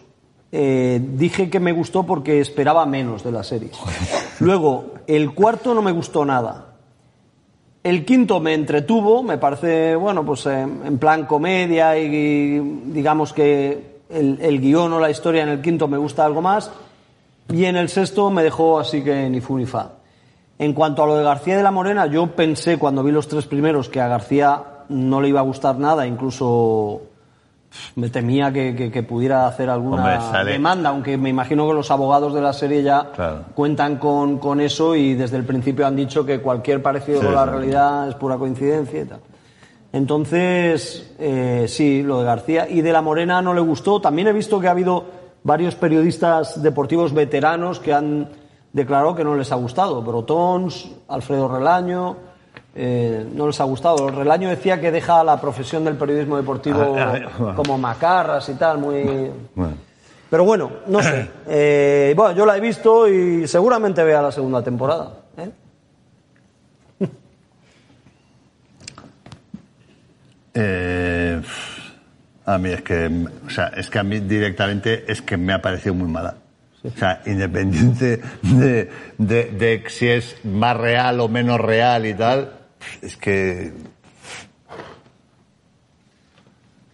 eh, 0.51 0.99
dije 1.01 1.49
que 1.49 1.59
me 1.59 1.71
gustó 1.71 2.03
porque 2.03 2.39
esperaba 2.39 2.85
menos 2.85 3.23
de 3.23 3.31
la 3.31 3.43
serie. 3.43 3.71
Luego, 4.39 4.93
el 5.05 5.33
cuarto 5.33 5.73
no 5.73 5.81
me 5.81 5.91
gustó 5.91 6.25
nada. 6.25 6.66
El 7.87 8.03
quinto 8.03 8.41
me 8.41 8.53
entretuvo, 8.53 9.23
me 9.23 9.37
parece, 9.37 9.95
bueno, 9.95 10.25
pues 10.25 10.45
eh, 10.45 10.61
en 10.61 10.97
plan 10.97 11.25
comedia 11.25 11.97
y, 11.97 12.59
digamos 12.87 13.31
que 13.31 14.01
el, 14.09 14.39
el 14.41 14.59
guion 14.59 14.91
o 14.91 14.99
la 14.99 15.09
historia 15.09 15.43
en 15.43 15.47
el 15.47 15.61
quinto 15.61 15.87
me 15.87 15.97
gusta 15.97 16.25
algo 16.25 16.41
más. 16.41 16.69
Y 17.47 17.63
en 17.63 17.77
el 17.77 17.87
sexto 17.87 18.29
me 18.29 18.43
dejó 18.43 18.77
así 18.77 19.01
que 19.01 19.29
ni 19.29 19.39
fu 19.39 19.57
ni 19.57 19.65
fa. 19.65 19.91
En 20.59 20.73
cuanto 20.73 21.01
a 21.01 21.07
lo 21.07 21.15
de 21.15 21.23
García 21.23 21.55
de 21.55 21.63
la 21.63 21.71
Morena, 21.71 22.07
yo 22.07 22.27
pensé 22.27 22.77
cuando 22.77 23.03
vi 23.03 23.13
los 23.13 23.29
tres 23.29 23.45
primeros 23.45 23.87
que 23.87 24.01
a 24.01 24.09
García 24.09 24.63
no 24.89 25.21
le 25.21 25.29
iba 25.29 25.39
a 25.39 25.43
gustar 25.43 25.79
nada, 25.79 26.05
incluso 26.05 27.03
me 27.95 28.09
temía 28.09 28.51
que, 28.51 28.75
que- 28.75 28.91
que 28.91 29.03
pudiera 29.03 29.45
hacer 29.47 29.69
alguna 29.69 29.97
Hombre, 30.19 30.43
demanda, 30.51 30.89
aunque 30.89 31.17
me 31.17 31.29
imagino 31.29 31.67
que 31.67 31.73
los 31.73 31.91
abogados 31.91 32.33
de 32.33 32.41
la 32.41 32.53
serie 32.53 32.81
ya 32.83 33.11
Claro. 33.13 33.41
cuentan 33.53 33.97
con, 33.97 34.37
con 34.39 34.61
eso 34.61 34.95
y 34.95 35.13
desde 35.15 35.37
el 35.37 35.43
principio 35.43 35.85
han 35.85 35.95
dicho 35.95 36.25
que 36.25 36.39
cualquier 36.39 36.81
parecido 36.81 37.19
Sí, 37.19 37.25
con 37.25 37.35
la 37.35 37.43
sí. 37.43 37.49
realidad 37.51 38.07
es 38.09 38.15
pura 38.15 38.37
coincidencia 38.37 39.01
y 39.01 39.05
tal. 39.05 39.19
Entonces, 39.93 41.11
eh, 41.17 41.65
sí, 41.67 42.03
lo 42.03 42.19
de 42.19 42.25
García. 42.25 42.69
Y 42.69 42.81
de 42.81 42.91
la 42.93 43.01
Morena 43.01 43.41
no 43.41 43.53
le 43.53 43.61
gustó. 43.61 43.99
También 43.99 44.27
he 44.27 44.33
visto 44.33 44.59
que 44.59 44.67
ha 44.67 44.71
habido 44.71 45.05
varios 45.43 45.75
periodistas 45.75 46.61
deportivos 46.61 47.13
veteranos 47.13 47.79
que 47.79 47.93
han 47.93 48.29
declarado 48.73 49.15
que 49.15 49.23
no 49.23 49.35
les 49.35 49.51
ha 49.51 49.55
gustado. 49.55 50.01
Brotons, 50.01 50.89
Alfredo 51.07 51.47
Relaño, 51.47 52.15
eh, 52.79 53.25
no 53.33 53.47
les 53.47 53.59
ha 53.59 53.63
gustado. 53.63 54.09
Relaño 54.09 54.49
decía 54.49 54.79
que 54.79 54.91
deja 54.91 55.23
la 55.23 55.41
profesión 55.41 55.83
del 55.83 55.95
periodismo 55.95 56.37
deportivo 56.37 56.95
Ah, 56.97 57.15
ah, 57.15 57.29
bueno. 57.39 57.55
como 57.55 57.77
macarras 57.77 58.47
y 58.49 58.53
tal, 58.53 58.77
muy... 58.77 59.31
Bueno. 59.55 59.73
Pero 60.29 60.43
bueno, 60.43 60.71
no 60.87 61.01
sé. 61.01 61.29
Eh, 61.49 62.13
bueno, 62.15 62.35
yo 62.35 62.45
la 62.45 62.57
he 62.57 62.59
visto 62.59 63.07
y 63.07 63.47
seguramente 63.47 64.03
vea 64.03 64.21
la 64.21 64.31
segunda 64.31 64.61
temporada. 64.61 65.11
¿eh? 65.37 65.49
Eh, 70.53 71.41
a 72.45 72.57
mí 72.57 72.69
es 72.69 72.81
que, 72.81 73.27
o 73.45 73.49
sea, 73.49 73.67
es 73.67 73.89
que 73.89 73.99
a 73.99 74.03
mí 74.03 74.19
directamente 74.19 75.05
es 75.11 75.21
que 75.21 75.37
me 75.37 75.53
ha 75.53 75.61
parecido 75.61 75.93
muy 75.95 76.09
mala. 76.09 76.35
O 76.83 76.97
sea, 76.97 77.21
independiente 77.25 78.21
de, 78.41 78.89
de, 79.17 79.43
de 79.45 79.83
si 79.87 80.07
es 80.07 80.35
más 80.45 80.77
real 80.77 81.19
o 81.19 81.27
menos 81.27 81.59
real 81.59 82.05
y 82.05 82.13
tal, 82.13 82.56
es 83.01 83.15
que. 83.17 83.73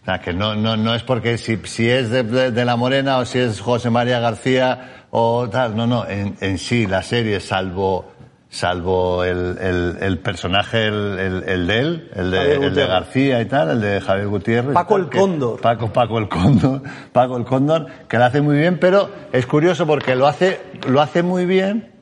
O 0.02 0.04
sea, 0.04 0.20
que 0.20 0.34
no, 0.34 0.54
no, 0.54 0.76
no 0.76 0.94
es 0.94 1.02
porque 1.02 1.38
si, 1.38 1.56
si 1.64 1.88
es 1.88 2.10
de, 2.10 2.22
de- 2.24 2.50
de 2.50 2.64
La 2.66 2.76
Morena 2.76 3.18
o 3.18 3.24
si 3.24 3.38
es 3.38 3.60
José 3.60 3.88
María 3.88 4.20
García 4.20 5.06
o 5.10 5.48
tal, 5.48 5.74
no, 5.76 5.86
no, 5.86 6.06
en, 6.06 6.36
en 6.40 6.58
sí 6.58 6.86
la 6.86 7.02
serie, 7.02 7.40
salvo, 7.40 8.12
salvo 8.50 9.24
el, 9.24 9.56
el, 9.58 9.96
el 10.02 10.18
personaje, 10.18 10.88
el, 10.88 11.18
el, 11.18 11.42
el 11.48 11.66
de 11.66 11.78
él, 11.78 12.10
el 12.14 12.30
de, 12.32 12.54
el 12.66 12.74
de. 12.74 12.86
García 12.86 13.40
y 13.40 13.46
tal, 13.46 13.70
el 13.70 13.80
de 13.80 14.00
Javier 14.02 14.26
Gutiérrez. 14.28 14.74
Paco 14.74 14.94
tal, 14.96 15.04
el 15.04 15.08
que- 15.08 15.18
Cóndor. 15.18 15.60
Paco, 15.62 15.90
Paco 15.90 16.18
el 16.18 16.28
Cóndor, 16.28 16.82
Paco 17.12 17.38
el 17.38 17.44
Cóndor, 17.46 17.86
que 18.06 18.18
lo 18.18 18.24
hace 18.26 18.42
muy 18.42 18.58
bien, 18.58 18.78
pero 18.78 19.08
es 19.32 19.46
curioso 19.46 19.86
porque 19.86 20.14
lo 20.16 20.26
hace, 20.26 20.60
lo 20.86 21.00
hace 21.00 21.22
muy 21.22 21.46
bien 21.46 21.93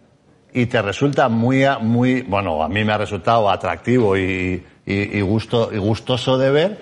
y 0.53 0.67
te 0.67 0.83
resulta 0.83 1.29
muy, 1.29 1.65
a- 1.65 1.79
muy, 1.79 2.23
bueno, 2.23 2.63
a 2.63 2.69
mí 2.69 2.85
me 2.85 2.93
ha 2.93 2.99
resultado 2.99 3.51
atractivo 3.51 4.17
y, 4.17 4.65
y, 4.87 4.95
y 5.19 5.21
gusto, 5.23 5.71
y 5.73 5.79
gustoso 5.79 6.39
de 6.39 6.51
ver 6.51 6.79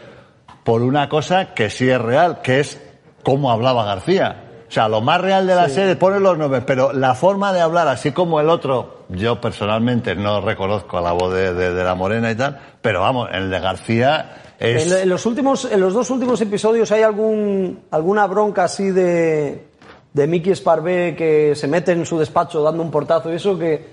por 0.65 0.83
una 0.83 1.09
cosa 1.09 1.55
que 1.55 1.71
sí 1.71 1.89
es 1.89 2.01
real, 2.01 2.41
que 2.43 2.61
es 2.61 2.81
cómo 3.23 3.51
hablaba 3.51 3.85
García. 3.85 4.45
O 4.69 4.73
sea, 4.73 4.89
lo 4.89 5.01
más 5.01 5.21
real 5.21 5.47
de 5.49 5.55
la 5.57 5.69
serie, 5.69 5.97
pone 5.97 6.21
los 6.21 6.39
nombres, 6.39 6.63
pero 6.65 6.93
la 6.93 7.15
forma 7.15 7.53
de 7.53 7.61
hablar, 7.61 7.89
así 7.89 8.13
como 8.13 8.39
el 8.41 8.49
otro, 8.49 9.05
yo 9.09 9.41
personalmente 9.41 10.15
no 10.15 10.41
reconozco 10.41 11.01
la 11.01 11.11
voz 11.11 11.35
de, 11.35 11.53
de- 11.55 11.75
de 11.75 11.85
la 11.85 11.97
Morena 11.97 12.31
y 12.31 12.37
tal, 12.37 12.57
pero 12.81 13.01
vamos, 13.01 13.29
el 13.33 13.51
de 13.51 13.59
García 13.59 14.37
es... 14.61 14.93
En, 14.93 14.99
en 15.03 15.09
los 15.09 15.27
últimos, 15.27 15.65
en 15.65 15.81
los 15.81 15.93
dos 15.93 16.09
últimos 16.11 16.41
episodios 16.41 16.93
hay 16.93 17.03
algún, 17.03 17.81
alguna 17.91 18.27
bronca 18.29 18.63
así 18.65 18.91
de, 18.91 19.67
de 20.13 20.27
Mickey 20.27 20.55
Sparvé 20.55 21.15
que 21.17 21.55
se 21.55 21.67
mete 21.69 21.93
en 21.93 22.05
su 22.07 22.19
despacho 22.19 22.63
dando 22.63 22.83
un 22.83 22.91
portazo 22.91 23.33
y 23.33 23.37
eso 23.37 23.59
que... 23.59 23.87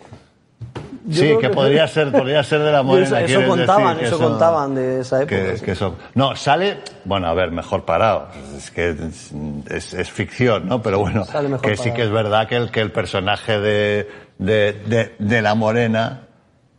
yo 1.06 1.22
sí, 1.22 1.38
que 1.40 1.50
podría 1.50 1.88
ser, 1.88 2.12
podría 2.12 2.44
ser 2.44 2.62
de 2.62 2.72
la 2.72 2.82
Morena. 2.84 3.22
Eso- 3.22 3.40
eso 3.40 3.48
contaban, 3.48 3.98
decir, 3.98 4.08
eso 4.08 4.18
contaban 4.20 4.76
de 4.76 5.00
esa 5.02 5.18
época, 5.22 5.36
Que, 5.36 5.58
sí. 5.58 5.66
que 5.66 5.72
eso- 5.72 5.96
no, 6.16 6.36
sale, 6.36 6.80
bueno, 7.06 7.28
a 7.28 7.34
ver, 7.34 7.52
mejor 7.52 7.86
parado. 7.86 8.28
Es 8.58 8.72
que 8.72 8.90
es, 8.90 9.32
es- 9.70 9.94
es 9.94 10.12
ficción, 10.12 10.68
¿no? 10.68 10.82
Pero 10.82 11.00
bueno, 11.00 11.24
Sale 11.26 11.50
mejor 11.50 11.62
que 11.70 11.78
sí 11.78 11.92
que 11.94 12.04
es 12.04 12.12
verdad 12.12 12.48
que 12.48 12.56
el, 12.56 12.72
que 12.72 12.82
el 12.82 12.92
personaje 12.92 13.60
de, 13.60 14.10
de, 14.40 14.74
de, 14.74 15.16
de 15.20 15.42
la 15.42 15.54
Morena, 15.56 16.22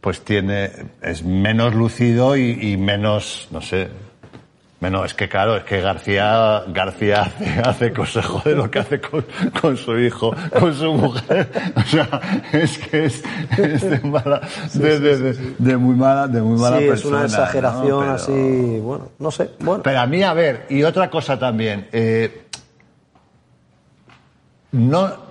pues 0.00 0.20
tiene, 0.22 0.70
es 1.02 1.22
menos 1.22 1.74
lucido 1.74 2.36
y, 2.36 2.72
y 2.72 2.76
menos, 2.76 3.48
no 3.50 3.60
sé, 3.60 3.88
menos, 4.80 5.06
es 5.06 5.14
que 5.14 5.28
claro, 5.28 5.56
es 5.56 5.64
que 5.64 5.80
García, 5.80 6.62
García 6.68 7.22
hace, 7.38 7.60
hace 7.60 7.92
cosas, 7.92 8.24
joder, 8.26 8.56
lo 8.56 8.70
que 8.70 8.78
hace 8.78 9.00
con, 9.00 9.24
con 9.60 9.76
su 9.76 9.98
hijo, 9.98 10.34
con 10.58 10.72
su 10.74 10.92
mujer. 10.94 11.48
O 11.76 11.82
sea, 11.82 12.20
es 12.52 12.78
que 12.78 13.06
es, 13.06 13.22
es 13.58 13.82
de 13.90 14.00
mala, 14.08 14.40
de, 14.74 15.00
de- 15.00 15.18
de- 15.18 15.54
de 15.58 15.76
muy 15.76 15.96
mala, 15.96 16.28
de 16.28 16.40
muy 16.42 16.58
mala 16.60 16.78
Sí, 16.78 16.84
es 16.84 16.90
persona. 16.90 17.10
una 17.16 17.20
¿no? 17.20 17.26
exageración 17.26 18.00
Pero- 18.00 18.12
así, 18.12 18.78
bueno, 18.80 19.08
no 19.18 19.30
sé, 19.32 19.50
bueno. 19.60 19.82
pero 19.82 19.98
a 20.00 20.06
mí, 20.06 20.22
a 20.22 20.32
ver, 20.32 20.66
y 20.70 20.82
otra 20.84 21.10
cosa 21.10 21.38
también, 21.38 21.88
eh, 21.92 22.44
no, 24.72 25.27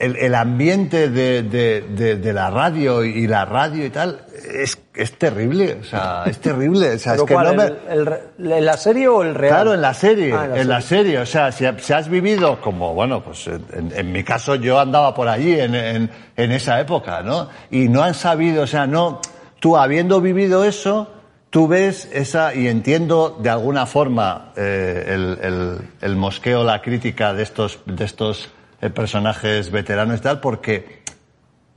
el, 0.00 0.16
el 0.16 0.34
ambiente 0.34 1.08
de, 1.10 1.42
de- 1.44 1.82
de- 1.82 2.16
de 2.16 2.32
la 2.32 2.50
radio 2.50 3.04
y 3.04 3.26
la 3.28 3.44
radio 3.44 3.84
y 3.86 3.90
tal 3.90 4.22
es, 4.52 4.76
es 4.94 5.12
terrible, 5.18 5.78
o 5.80 5.84
sea, 5.84 6.24
es 6.26 6.38
terrible. 6.40 6.94
O 6.94 6.98
sea, 6.98 7.14
es 7.14 7.22
¿Pero 7.22 7.26
que 7.26 7.34
no 7.34 7.54
me- 7.54 7.72
el- 7.92 8.52
¿En 8.52 8.64
la 8.64 8.76
serie 8.76 9.06
o 9.08 9.22
el 9.22 9.34
real? 9.34 9.52
Claro, 9.54 9.74
en 9.74 9.82
la 9.82 9.94
serie, 9.94 10.32
Ah, 10.34 10.48
en 10.54 10.68
la 10.68 10.80
serie. 10.80 11.18
O 11.18 11.26
sea, 11.26 11.52
si, 11.52 11.64
si 11.78 11.92
has 11.92 12.08
vivido 12.08 12.60
como, 12.60 12.94
bueno, 12.94 13.22
pues 13.22 13.46
en, 13.46 13.92
en 13.94 14.10
mi 14.12 14.24
caso 14.24 14.54
yo 14.56 14.80
andaba 14.80 15.14
por 15.14 15.28
allí 15.28 15.60
en, 15.60 15.74
en, 15.74 16.10
en 16.36 16.50
esa 16.52 16.80
época, 16.80 17.22
¿no? 17.22 17.48
Y 17.70 17.88
no 17.88 18.02
han 18.02 18.14
sabido, 18.14 18.62
o 18.62 18.66
sea, 18.66 18.86
no, 18.86 19.20
tú 19.60 19.76
habiendo 19.76 20.20
vivido 20.22 20.64
eso, 20.64 21.12
tú 21.50 21.68
ves 21.68 22.08
esa, 22.12 22.54
y 22.54 22.68
entiendo 22.68 23.38
de 23.42 23.50
alguna 23.50 23.84
forma 23.84 24.52
eh, 24.56 25.04
el, 25.08 25.38
el, 25.42 25.78
el 26.00 26.16
mosqueo, 26.16 26.64
la 26.64 26.80
crítica 26.80 27.34
de 27.34 27.42
estos, 27.42 27.80
de 27.84 28.04
estos 28.04 28.48
personajes 28.88 29.70
veteranos 29.70 30.20
y 30.20 30.22
tal, 30.22 30.40
porque 30.40 31.02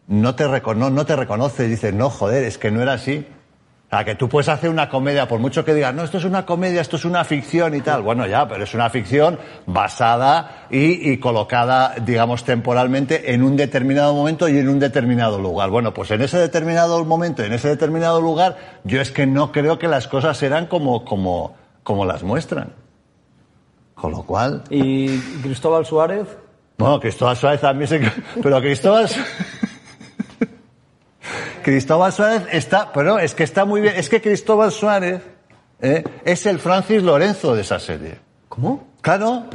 no 0.08 0.36
te, 0.36 0.48
recono 0.48 0.90
no 0.90 1.06
te 1.06 1.16
reconoces, 1.16 1.70
dices, 1.70 1.94
no, 1.94 2.10
joder, 2.10 2.44
es 2.44 2.58
que 2.58 2.72
no 2.72 2.82
era 2.82 2.94
así. 2.94 3.26
O 3.88 3.96
sea, 3.96 4.06
que 4.06 4.16
tú 4.16 4.28
puedes 4.28 4.50
hacer 4.50 4.72
una 4.72 4.90
comedia, 4.90 5.28
por 5.28 5.40
mucho 5.40 5.64
que 5.64 5.74
digas, 5.74 5.94
no, 5.94 6.04
esto 6.04 6.18
es 6.18 6.26
una 6.26 6.48
comedia, 6.48 6.82
esto 6.82 6.96
es 6.96 7.06
una 7.06 7.24
ficción 7.24 7.76
y 7.76 7.82
tal. 7.82 8.02
Bueno, 8.02 8.26
ya, 8.26 8.48
pero 8.48 8.64
es 8.64 8.74
una 8.74 8.90
ficción 8.90 9.38
basada 9.68 10.66
y, 10.72 11.18
colocada, 11.18 11.94
digamos, 12.04 12.44
temporalmente 12.44 13.34
en 13.34 13.44
un 13.44 13.56
determinado 13.56 14.16
momento 14.16 14.50
y 14.50 14.58
en 14.58 14.68
un 14.68 14.80
determinado 14.80 15.38
lugar. 15.38 15.70
Bueno, 15.70 15.94
pues 15.94 16.10
en 16.10 16.24
ese 16.24 16.40
determinado 16.40 17.06
momento, 17.06 17.44
en 17.44 17.54
ese 17.54 17.68
determinado 17.68 18.20
lugar, 18.20 18.58
yo 18.84 19.00
es 19.00 19.12
que 19.12 19.28
no 19.28 19.52
creo 19.52 19.78
que 19.78 19.88
las 19.88 20.08
cosas 20.08 20.38
serán 20.38 20.66
como, 20.66 21.06
como, 21.06 21.56
como 21.84 22.04
las 22.04 22.24
muestran. 22.24 22.74
Con 23.94 24.12
lo 24.12 24.24
cual, 24.24 24.64
¿Y 24.72 25.20
Cristóbal 25.44 25.86
Suárez? 25.86 26.28
Bueno, 26.78 27.00
Cristóbal 27.00 27.38
Suárez 27.38 27.62
también 27.62 27.88
se... 27.88 28.00
Pero 28.42 28.62
Cristóbal... 28.62 29.10
Cristóbal 31.64 32.12
Suárez 32.12 32.44
está... 32.52 32.92
Pero 32.92 33.20
es 33.20 33.36
que 33.36 33.44
está 33.44 33.66
muy 33.66 33.82
bien. 33.82 33.96
Es 33.96 34.10
que 34.10 34.22
Cristóbal 34.22 34.72
Suárez 34.72 35.22
¿eh? 35.82 36.04
es 36.26 36.46
el 36.46 36.60
Francis 36.60 37.02
Lorenzo 37.04 37.56
de 37.56 37.62
esa 37.62 37.80
serie. 37.80 38.16
¿Cómo? 38.50 38.88
Claro. 39.02 39.46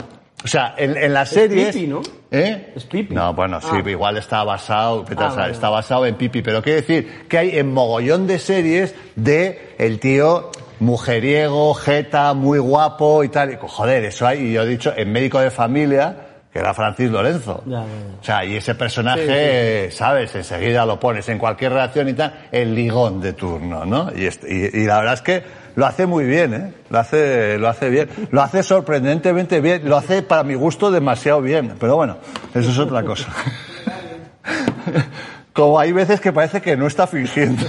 O 0.44 0.48
sea, 0.48 0.74
en, 0.78 0.96
en 0.96 1.12
la 1.12 1.26
serie... 1.26 1.72
Pipi, 1.72 1.86
¿no? 1.86 2.00
¿Eh? 2.30 2.72
Es 2.76 2.84
Pipi. 2.84 3.14
No, 3.14 3.34
bueno, 3.34 3.60
sí, 3.60 3.68
Ah. 3.72 3.90
igual 3.90 4.16
está 4.16 4.44
basado, 4.44 5.04
Ah, 5.16 5.48
está 5.50 5.68
basado 5.68 6.06
en 6.06 6.14
Pipi, 6.14 6.42
pero 6.42 6.62
quiere 6.62 6.80
decir 6.82 7.26
que 7.28 7.38
hay 7.38 7.58
en 7.58 7.72
mogollón 7.72 8.26
de 8.26 8.38
series 8.38 8.94
de 9.16 9.74
el 9.78 9.98
tío 9.98 10.50
mujeriego, 10.80 11.74
jeta, 11.74 12.34
muy 12.34 12.58
guapo 12.58 13.24
y 13.24 13.28
tal. 13.28 13.52
Y, 13.52 13.58
joder, 13.60 14.04
eso 14.04 14.26
hay, 14.26 14.40
y 14.46 14.52
yo 14.52 14.62
he 14.62 14.66
dicho, 14.66 14.92
en 14.96 15.10
médico 15.10 15.40
de 15.40 15.50
familia, 15.50 16.27
que 16.58 16.64
era 16.64 16.74
Francis 16.74 17.08
Lorenzo. 17.08 17.62
Ya, 17.66 17.80
ya, 17.80 17.86
ya. 17.86 18.18
O 18.20 18.24
sea, 18.24 18.44
y 18.44 18.56
ese 18.56 18.74
personaje, 18.74 19.86
eh, 19.86 19.90
¿sabes? 19.92 20.34
Enseguida 20.34 20.84
lo 20.84 20.98
pones 20.98 21.28
en 21.28 21.38
cualquier 21.38 21.72
reacción 21.72 22.08
y 22.08 22.14
tal, 22.14 22.34
el 22.50 22.74
ligón 22.74 23.20
de 23.20 23.32
turno, 23.32 23.84
¿no? 23.84 24.10
Y, 24.14 24.26
este- 24.26 24.52
y- 24.52 24.80
y 24.82 24.86
la 24.86 24.98
verdad 24.98 25.14
es 25.14 25.22
que 25.22 25.42
lo 25.76 25.86
hace 25.86 26.06
muy 26.06 26.24
bien, 26.24 26.54
¿eh? 26.54 26.72
Lo 26.90 26.98
hace, 26.98 27.58
lo 27.58 27.68
hace 27.68 27.90
bien. 27.90 28.08
Lo 28.32 28.42
hace 28.42 28.64
sorprendentemente 28.64 29.60
bien. 29.60 29.88
Lo 29.88 29.96
hace, 29.96 30.22
para 30.22 30.42
mi 30.42 30.54
gusto, 30.54 30.90
demasiado 30.90 31.40
bien. 31.40 31.74
Pero 31.78 31.94
bueno, 31.94 32.16
eso 32.54 32.70
es 32.70 32.78
otra 32.78 33.04
cosa. 33.04 33.28
Como 35.52 35.78
hay 35.78 35.92
veces 35.92 36.20
que 36.20 36.32
parece 36.32 36.60
que 36.60 36.76
no 36.76 36.86
está 36.88 37.06
fingiendo. 37.06 37.62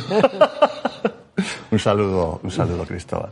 un 1.72 1.80
saludo, 1.80 2.40
un 2.44 2.50
saludo, 2.52 2.86
Cristóbal. 2.86 3.30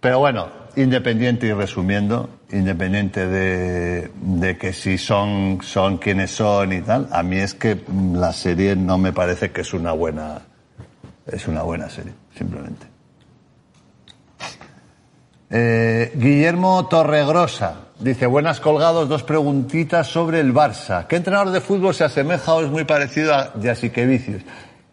Pero 0.00 0.18
bueno, 0.18 0.48
independiente 0.76 1.46
y 1.46 1.52
resumiendo, 1.52 2.30
independiente 2.50 3.26
de, 3.26 4.10
de 4.14 4.56
que 4.56 4.72
si 4.72 4.96
son, 4.96 5.58
son 5.62 5.98
quienes 5.98 6.30
son 6.30 6.72
y 6.72 6.80
tal, 6.80 7.08
a 7.12 7.22
mí 7.22 7.36
es 7.36 7.54
que 7.54 7.78
la 8.14 8.32
serie 8.32 8.76
no 8.76 8.96
me 8.96 9.12
parece 9.12 9.50
que 9.50 9.60
es 9.60 9.74
una 9.74 9.92
buena, 9.92 10.40
es 11.26 11.46
una 11.46 11.62
buena 11.62 11.90
serie, 11.90 12.12
simplemente. 12.36 12.86
Eh, 15.52 16.12
Guillermo 16.14 16.86
Torregrosa 16.86 17.88
dice, 17.98 18.26
buenas 18.26 18.60
colgados, 18.60 19.08
dos 19.08 19.24
preguntitas 19.24 20.06
sobre 20.06 20.40
el 20.40 20.54
Barça. 20.54 21.06
¿Qué 21.08 21.16
entrenador 21.16 21.50
de 21.50 21.60
fútbol 21.60 21.92
se 21.92 22.04
asemeja 22.04 22.54
o 22.54 22.62
es 22.62 22.70
muy 22.70 22.84
parecido 22.84 23.34
a 23.34 23.52
Jasikevicius? 23.60 24.42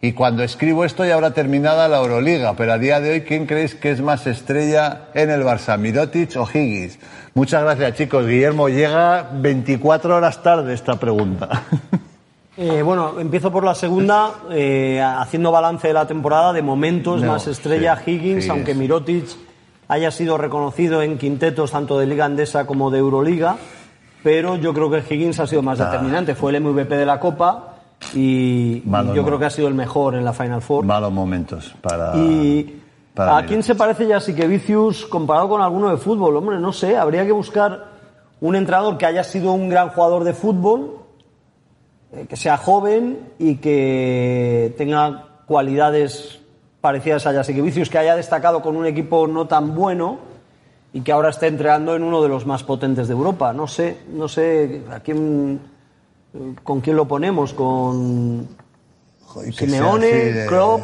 Y 0.00 0.12
cuando 0.12 0.44
escribo 0.44 0.84
esto 0.84 1.04
ya 1.04 1.14
habrá 1.14 1.32
terminada 1.32 1.88
la 1.88 1.98
Euroliga, 1.98 2.54
pero 2.54 2.72
a 2.72 2.78
día 2.78 3.00
de 3.00 3.10
hoy, 3.10 3.20
¿quién 3.22 3.46
creéis 3.46 3.74
que 3.74 3.90
es 3.90 4.00
más 4.00 4.28
estrella 4.28 5.08
en 5.12 5.28
el 5.30 5.42
Barça, 5.42 5.76
Mirotic 5.76 6.36
o 6.36 6.48
Higgins? 6.48 7.00
Muchas 7.34 7.64
gracias 7.64 7.94
chicos. 7.94 8.24
Guillermo, 8.24 8.68
llega 8.68 9.28
24 9.32 10.16
horas 10.16 10.42
tarde 10.42 10.74
esta 10.74 10.98
pregunta. 10.98 11.64
Eh, 12.60 12.82
bueno, 12.82 13.20
empiezo 13.20 13.52
por 13.52 13.62
la 13.62 13.72
segunda, 13.72 14.32
eh, 14.50 15.00
haciendo 15.00 15.52
balance 15.52 15.86
de 15.86 15.94
la 15.94 16.08
temporada. 16.08 16.52
De 16.52 16.60
momento 16.60 17.14
es 17.14 17.22
No, 17.22 17.30
más 17.30 17.46
estrella 17.46 18.02
sí, 18.04 18.10
Higgins, 18.10 18.48
aunque 18.48 18.74
Mirotic 18.74 19.26
haya 19.86 20.10
sido 20.10 20.36
reconocido 20.36 21.00
en 21.00 21.18
quintetos 21.18 21.70
tanto 21.70 22.00
de 22.00 22.06
Liga 22.06 22.24
Andesa 22.24 22.66
como 22.66 22.90
de 22.90 22.98
Euroliga. 22.98 23.58
Pero 24.24 24.56
yo 24.56 24.74
creo 24.74 24.90
que 24.90 25.04
Higgins 25.08 25.38
ha 25.38 25.46
sido 25.46 25.62
más 25.62 25.78
determinante. 25.78 26.34
Fue 26.34 26.50
el 26.50 26.60
MVP 26.60 26.96
de 26.96 27.06
la 27.06 27.20
Copa 27.20 27.67
y, 28.14 28.82
Malos 28.84 29.14
yo 29.14 29.24
creo 29.24 29.38
que 29.38 29.46
ha 29.46 29.50
sido 29.50 29.68
el 29.68 29.74
mejor 29.74 30.14
en 30.14 30.24
la 30.24 30.32
Final 30.32 30.62
Four. 30.62 30.84
Malos 30.84 31.12
momentos 31.12 31.74
para. 31.80 32.16
¿Y 32.16 32.82
para 33.14 33.38
a 33.38 33.46
quién 33.46 33.62
se 33.62 33.74
parece 33.74 34.08
Jasikevicius 34.08 35.06
comparado 35.06 35.48
con 35.48 35.60
alguno 35.60 35.90
de 35.90 35.96
fútbol? 35.96 36.36
Hombre, 36.36 36.58
no 36.58 36.72
sé, 36.72 36.96
habría 36.96 37.26
que 37.26 37.32
buscar 37.32 37.86
un 38.40 38.56
entrenador 38.56 38.96
que 38.98 39.06
haya 39.06 39.24
sido 39.24 39.52
un 39.52 39.68
gran 39.68 39.90
jugador 39.90 40.24
de 40.24 40.32
fútbol, 40.32 40.98
eh, 42.12 42.26
que 42.28 42.36
sea 42.36 42.56
joven 42.56 43.32
y 43.38 43.56
que 43.56 44.74
tenga 44.78 45.42
cualidades 45.46 46.40
parecidas 46.80 47.26
a 47.26 47.32
Jasikevicius, 47.32 47.90
que 47.90 47.98
haya 47.98 48.14
destacado 48.14 48.62
con 48.62 48.76
un 48.76 48.86
equipo 48.86 49.26
no 49.26 49.46
tan 49.46 49.74
bueno 49.74 50.18
y 50.92 51.00
que 51.00 51.12
ahora 51.12 51.30
esté 51.30 51.48
entrenando 51.48 51.96
en 51.96 52.02
uno 52.02 52.22
de 52.22 52.28
los 52.28 52.46
más 52.46 52.62
potentes 52.62 53.08
de 53.08 53.14
Europa. 53.14 53.52
No 53.52 53.66
sé, 53.66 53.98
no 54.12 54.28
sé 54.28 54.82
a 54.90 55.00
quién, 55.00 55.60
con 56.62 56.80
quién 56.80 56.96
lo 56.96 57.06
ponemos, 57.08 57.52
con 57.54 58.46
Joder, 59.24 59.54
Simeone, 59.54 60.06
de- 60.06 60.46
Klopp. 60.46 60.80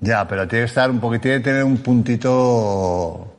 Ya, 0.00 0.28
pero 0.28 0.46
tiene 0.46 0.62
que 0.64 0.68
estar 0.68 0.90
un 0.90 1.00
poquito, 1.00 1.22
tiene 1.22 1.38
que 1.38 1.44
tener 1.44 1.64
un 1.64 1.78
puntito, 1.78 3.34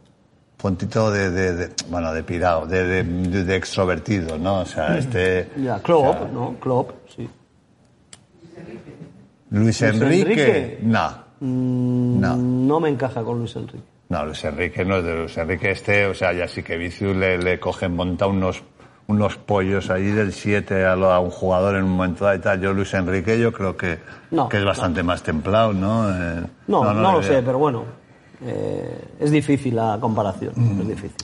puntito 0.58 1.10
de, 1.10 1.32
de- 1.32 1.54
de- 1.56 1.70
bueno, 1.90 2.14
de 2.14 2.22
pirado, 2.24 2.66
de, 2.66 3.04
de, 3.04 3.56
extrovertido, 3.56 4.38
¿no? 4.38 4.60
O 4.62 4.66
sea, 4.66 4.98
este. 4.98 5.50
Ya, 5.58 5.80
Klopp, 5.80 6.06
o 6.06 6.14
sea, 6.14 6.28
¿no? 6.34 6.56
Klopp, 6.60 6.92
sí. 7.16 7.30
Luis 9.52 9.82
Enrique, 9.82 10.22
Enrique? 10.32 10.80
no. 10.84 11.30
No, 11.42 12.36
No 12.36 12.80
me 12.82 12.90
encaja 12.90 13.24
con 13.24 13.40
Luis 13.40 13.56
Enrique. 13.56 13.80
no, 14.10 14.26
Luis 14.26 14.44
Enrique 14.44 14.84
no 14.84 14.98
es 14.98 15.06
de 15.06 15.16
Luis 15.16 15.38
Enrique 15.38 15.72
este, 15.72 16.06
o 16.08 16.14
sea, 16.14 16.34
ya 16.34 16.46
sí 16.50 16.62
que 16.62 16.76
Vicius 16.78 17.16
le, 17.16 17.38
le 17.38 17.58
cogen, 17.62 17.96
monta 17.96 18.28
unos, 18.28 18.62
unos 19.10 19.38
pollos 19.38 19.90
ahí 19.90 20.06
del 20.12 20.32
7 20.34 20.86
a, 20.86 20.96
lo- 20.96 21.12
a 21.12 21.20
un 21.20 21.32
jugador 21.32 21.76
en 21.76 21.84
un 21.86 21.90
momento 21.98 22.26
dado 22.26 22.38
y 22.38 22.42
tal. 22.42 22.62
Yo, 22.62 22.74
Luis 22.74 22.94
Enrique, 22.94 23.40
yo 23.40 23.52
creo 23.52 23.76
que, 23.76 23.98
No, 24.30 24.48
que 24.48 24.58
es 24.58 24.64
bastante 24.64 25.02
más 25.02 25.24
templado, 25.24 25.74
¿no? 25.74 26.08
Eh, 26.10 26.44
No, 26.68 26.94
no, 26.94 26.94
lo 27.14 27.20
le 27.20 27.28
sé, 27.28 27.42
pero 27.42 27.58
bueno. 27.58 27.84
eh, 28.46 29.02
es 29.20 29.32
difícil 29.32 29.76
la 29.76 29.98
comparación. 30.00 30.54
Es 30.80 30.88
difícil. 30.88 31.16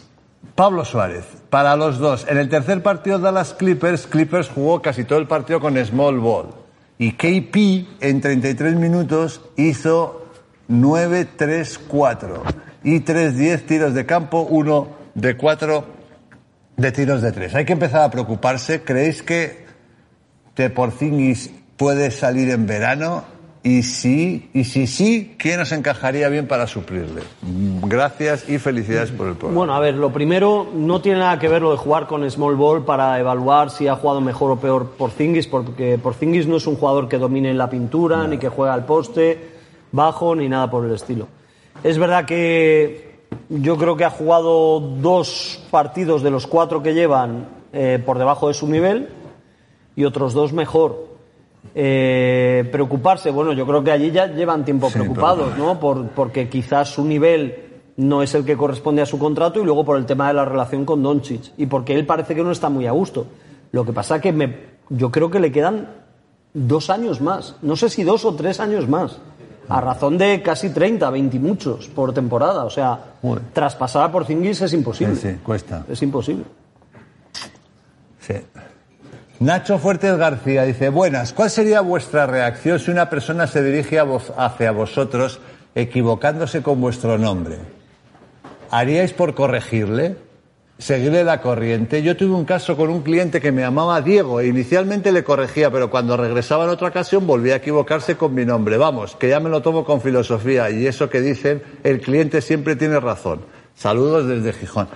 Pablo 0.56 0.84
Suárez, 0.84 1.26
para 1.52 1.76
los 1.76 2.00
dos. 2.00 2.26
En 2.28 2.38
el 2.40 2.50
tercer 2.50 2.82
partido 2.82 3.20
de 3.20 3.32
las 3.32 3.54
Clippers, 3.54 4.08
Clippers 4.08 4.50
jugó 4.50 4.82
casi 4.82 5.04
todo 5.04 5.20
el 5.20 5.28
partido 5.28 5.60
con 5.60 5.78
small 5.86 6.18
ball. 6.20 6.48
Y 6.98 7.12
KP 7.12 7.86
en 8.02 8.20
33 8.22 8.74
minutos 8.76 9.42
hizo 9.58 10.26
9-3-4 10.72 12.42
y 12.84 13.00
3-10 13.02 13.66
tiros 13.66 13.94
de 13.94 14.06
campo, 14.08 14.42
1 14.50 14.88
de 15.14 15.38
4 15.38 15.95
de 16.78 16.92
tiros 16.92 17.22
de 17.22 17.32
3. 17.32 17.56
Hay 17.56 17.66
que 17.66 17.74
empezar 17.74 18.02
a 18.02 18.12
preocuparse. 18.12 18.82
¿Creéis 18.82 19.22
que 19.22 19.66
de 20.56 20.70
Porzingis 20.70 21.52
puede 21.78 22.12
salir 22.12 22.50
en 22.50 22.68
verano? 22.68 23.36
Y 23.64 23.82
si, 23.82 24.52
y 24.54 24.64
si 24.66 24.86
sí, 24.86 25.36
¿quién 25.40 25.58
nos 25.58 25.72
encajaría 25.72 26.30
bien 26.30 26.48
para 26.48 26.68
suplirle? 26.68 27.24
Gracias 27.42 28.48
y 28.48 28.60
felicidades 28.60 29.10
por 29.10 29.28
el 29.28 29.34
programa. 29.34 29.58
Bueno, 29.58 29.74
a 29.74 29.80
ver, 29.80 29.96
lo 29.96 30.14
primero, 30.14 30.70
no 30.72 31.02
tiene 31.02 31.18
nada 31.18 31.40
que 31.40 31.48
ver 31.48 31.64
lo 31.64 31.72
de 31.72 31.78
jugar 31.78 32.06
con 32.06 32.30
small 32.30 32.56
ball 32.56 32.86
para 32.86 33.20
evaluar 33.20 33.72
si 33.72 33.88
ha 33.88 33.96
jugado 33.96 34.22
mejor 34.22 34.52
o 34.52 34.60
peor 34.60 34.92
Porzingis, 34.92 35.48
porque 35.48 35.98
Porzingis 35.98 36.46
no 36.46 36.58
es 36.58 36.68
un 36.68 36.76
jugador 36.76 37.10
que 37.10 37.18
domine 37.18 37.56
la 37.56 37.68
pintura, 37.68 38.28
ni 38.28 38.38
que 38.38 38.50
juega 38.50 38.72
al 38.72 38.86
poste 38.86 39.56
bajo, 39.92 40.36
ni 40.36 40.48
nada 40.48 40.70
por 40.70 40.86
el 40.86 40.94
estilo. 40.94 41.28
Es 41.84 41.98
verdad 41.98 42.26
que 42.26 43.05
yo 43.50 43.78
creo 43.78 43.96
que 43.96 44.06
ha 44.06 44.10
jugado 44.10 44.80
dos 44.80 45.60
partidos 45.72 46.24
de 46.24 46.32
los 46.32 46.48
cuatro 46.48 46.82
que 46.84 46.94
llevan 46.94 47.48
eh, 47.74 48.02
por 48.06 48.18
debajo 48.18 48.48
de 48.48 48.54
su 48.54 48.68
nivel 48.68 49.10
y 49.96 50.04
otros 50.06 50.34
dos 50.34 50.54
mejor. 50.54 51.06
Eh, 51.74 52.68
preocuparse, 52.72 53.32
bueno, 53.32 53.52
yo 53.54 53.66
creo 53.66 53.84
que 53.84 53.92
allí 53.92 54.12
ya 54.12 54.28
llevan 54.28 54.64
tiempo 54.64 54.88
Sí, 54.88 54.94
preocupados, 54.94 55.58
¿no? 55.58 55.80
Por- 55.80 56.08
porque 56.10 56.48
quizás 56.48 56.90
su 56.90 57.04
nivel 57.04 57.64
no 57.98 58.22
es 58.22 58.34
el 58.36 58.46
que 58.46 58.56
corresponde 58.58 59.02
a 59.02 59.06
su 59.06 59.18
contrato 59.20 59.60
y 59.60 59.66
luego 59.66 59.84
por 59.84 59.98
el 59.98 60.06
tema 60.06 60.28
de 60.28 60.34
la 60.36 60.46
relación 60.46 60.86
con 60.86 61.02
Doncic 61.04 61.52
y 61.58 61.66
porque 61.66 61.94
él 61.96 62.06
parece 62.06 62.36
que 62.36 62.44
no 62.44 62.52
está 62.52 62.70
muy 62.70 62.88
a 62.88 62.92
gusto. 62.92 63.26
Lo 63.72 63.84
que 63.86 63.94
pasa 63.94 64.22
que 64.22 64.32
me, 64.32 64.56
yo 64.90 65.12
creo 65.12 65.30
que 65.30 65.40
le 65.40 65.52
quedan 65.52 65.90
dos 66.54 66.90
años 66.90 67.20
más, 67.20 67.56
no 67.62 67.76
sé 67.76 67.90
si 67.90 68.04
dos 68.04 68.24
o 68.26 68.34
tres 68.36 68.60
años 68.62 68.88
más, 68.88 69.20
a 69.70 69.82
razón 69.82 70.18
de 70.18 70.42
casi 70.42 70.70
30, 70.70 71.10
20 71.10 71.38
y 71.38 71.40
muchos 71.40 71.88
por 71.88 72.14
temporada. 72.14 72.64
O 72.66 72.70
sea, 72.70 73.00
Joder. 73.22 73.44
traspasar 73.54 74.04
a 74.04 74.12
Porzingis 74.12 74.62
es 74.62 74.74
imposible. 74.74 75.16
Sí, 75.16 75.30
sí, 75.32 75.38
cuesta. 75.44 75.86
Es 75.90 76.02
imposible. 76.02 76.46
Sí. 78.20 78.34
Nacho 79.40 79.78
Fuertes 79.78 80.16
García 80.18 80.64
dice, 80.64 80.90
buenas, 80.90 81.34
¿cuál 81.34 81.50
sería 81.50 81.82
vuestra 81.82 82.26
reacción 82.26 82.80
si 82.80 82.90
una 82.92 83.10
persona 83.10 83.48
se 83.48 83.62
dirige 83.62 84.00
a 84.00 84.04
vos- 84.04 84.32
hacia 84.38 84.72
vosotros 84.72 85.40
equivocándose 85.76 86.64
con 86.64 86.80
vuestro 86.80 87.18
nombre? 87.18 87.58
¿Haríais 88.72 89.14
por 89.14 89.36
corregirle? 89.36 90.16
¿Seguirle 90.78 91.24
la 91.24 91.40
corriente? 91.40 92.04
Yo 92.04 92.18
tuve 92.18 92.36
un 92.36 92.44
caso 92.44 92.76
con 92.76 92.90
un 92.90 93.02
cliente 93.02 93.40
que 93.40 93.54
me 93.54 93.62
llamaba 93.62 94.02
Diego 94.02 94.42
e 94.42 94.48
inicialmente 94.48 95.14
le 95.14 95.24
corregía, 95.24 95.72
pero 95.72 95.90
cuando 95.90 96.18
regresaba 96.18 96.66
en 96.66 96.70
otra 96.70 96.90
ocasión 96.90 97.26
volvía 97.26 97.54
a 97.54 97.58
equivocarse 97.58 98.18
con 98.18 98.34
mi 98.34 98.46
nombre. 98.46 98.76
Vamos, 98.76 99.16
que 99.16 99.30
ya 99.30 99.40
me 99.40 99.50
lo 99.50 99.62
tomo 99.62 99.86
con 99.86 100.02
filosofía 100.02 100.70
y 100.70 100.86
eso 100.86 101.10
que 101.10 101.22
dicen, 101.22 101.64
el 101.84 102.02
cliente 102.02 102.42
siempre 102.42 102.76
tiene 102.76 103.00
razón. 103.00 103.40
Saludos 103.74 104.28
desde 104.28 104.52
Gijón. 104.52 104.90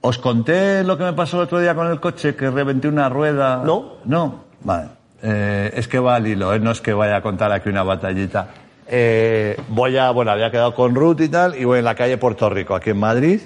¿Os 0.00 0.18
conté 0.18 0.82
lo 0.82 0.98
que 0.98 1.04
me 1.04 1.12
pasó 1.12 1.36
el 1.36 1.44
otro 1.44 1.60
día 1.60 1.74
con 1.74 1.86
el 1.86 2.00
coche, 2.00 2.34
que 2.34 2.50
reventé 2.50 2.88
una 2.88 3.08
rueda? 3.08 3.62
No. 3.64 3.98
No, 4.04 4.44
vale. 4.64 4.88
Eh, 5.22 5.70
es 5.74 5.86
que 5.86 6.00
va 6.00 6.16
al 6.16 6.26
hilo, 6.26 6.52
¿eh? 6.52 6.58
no 6.58 6.72
es 6.72 6.80
que 6.80 6.92
vaya 6.92 7.16
a 7.16 7.22
contar 7.22 7.52
aquí 7.52 7.68
una 7.68 7.84
batallita. 7.84 8.48
Eh, 8.88 9.56
voy 9.68 9.98
a, 9.98 10.10
bueno, 10.10 10.32
había 10.32 10.50
quedado 10.50 10.74
con 10.74 10.96
Ruth 10.96 11.20
y 11.20 11.28
tal, 11.28 11.54
y 11.54 11.64
voy 11.64 11.78
en 11.78 11.84
la 11.84 11.94
calle 11.94 12.16
Puerto 12.16 12.50
Rico, 12.50 12.74
aquí 12.74 12.90
en 12.90 12.98
Madrid, 12.98 13.40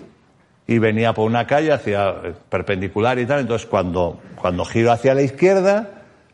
y 0.66 0.78
venía 0.78 1.12
por 1.12 1.26
una 1.26 1.46
calle 1.46 1.72
hacia 1.72 2.10
eh, 2.10 2.34
perpendicular 2.48 3.18
y 3.18 3.26
tal, 3.26 3.40
entonces 3.40 3.66
cuando, 3.68 4.18
cuando 4.36 4.64
giro 4.64 4.92
hacia 4.92 5.14
la 5.14 5.22
izquierda, 5.22 5.88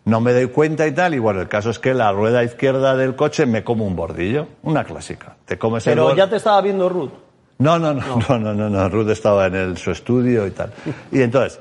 no 0.05 0.21
me 0.21 0.33
doy 0.33 0.47
cuenta 0.49 0.87
y 0.87 0.93
tal, 0.93 1.15
y 1.15 1.19
bueno, 1.19 1.41
el 1.41 1.49
caso 1.49 1.71
es 1.71 1.79
que 1.79 1.95
la 1.95 2.13
rueda 2.13 2.43
izquierda 2.45 2.97
del 2.97 3.17
coche 3.17 3.45
me 3.47 3.63
come 3.65 3.83
un 3.83 3.97
bordillo, 3.97 4.47
una 4.63 4.85
clásica. 4.85 5.37
Te 5.45 5.59
comes 5.59 5.87
el 5.87 5.93
Pero 5.95 6.09
bor- 6.11 6.17
ya 6.17 6.29
te 6.29 6.37
estaba 6.37 6.61
viendo 6.63 6.89
Ruth. 6.89 7.11
no, 7.59 7.79
no, 7.79 7.93
no, 7.93 8.19
no, 8.29 8.39
no, 8.39 8.55
no, 8.55 8.71
no. 8.71 8.89
Ruth 8.89 9.11
estaba 9.11 9.47
en 9.49 9.55
el- 9.57 9.77
su 9.77 9.91
estudio 9.91 10.47
y 10.47 10.53
tal. 10.53 10.73
Y 11.13 11.21
entonces, 11.23 11.61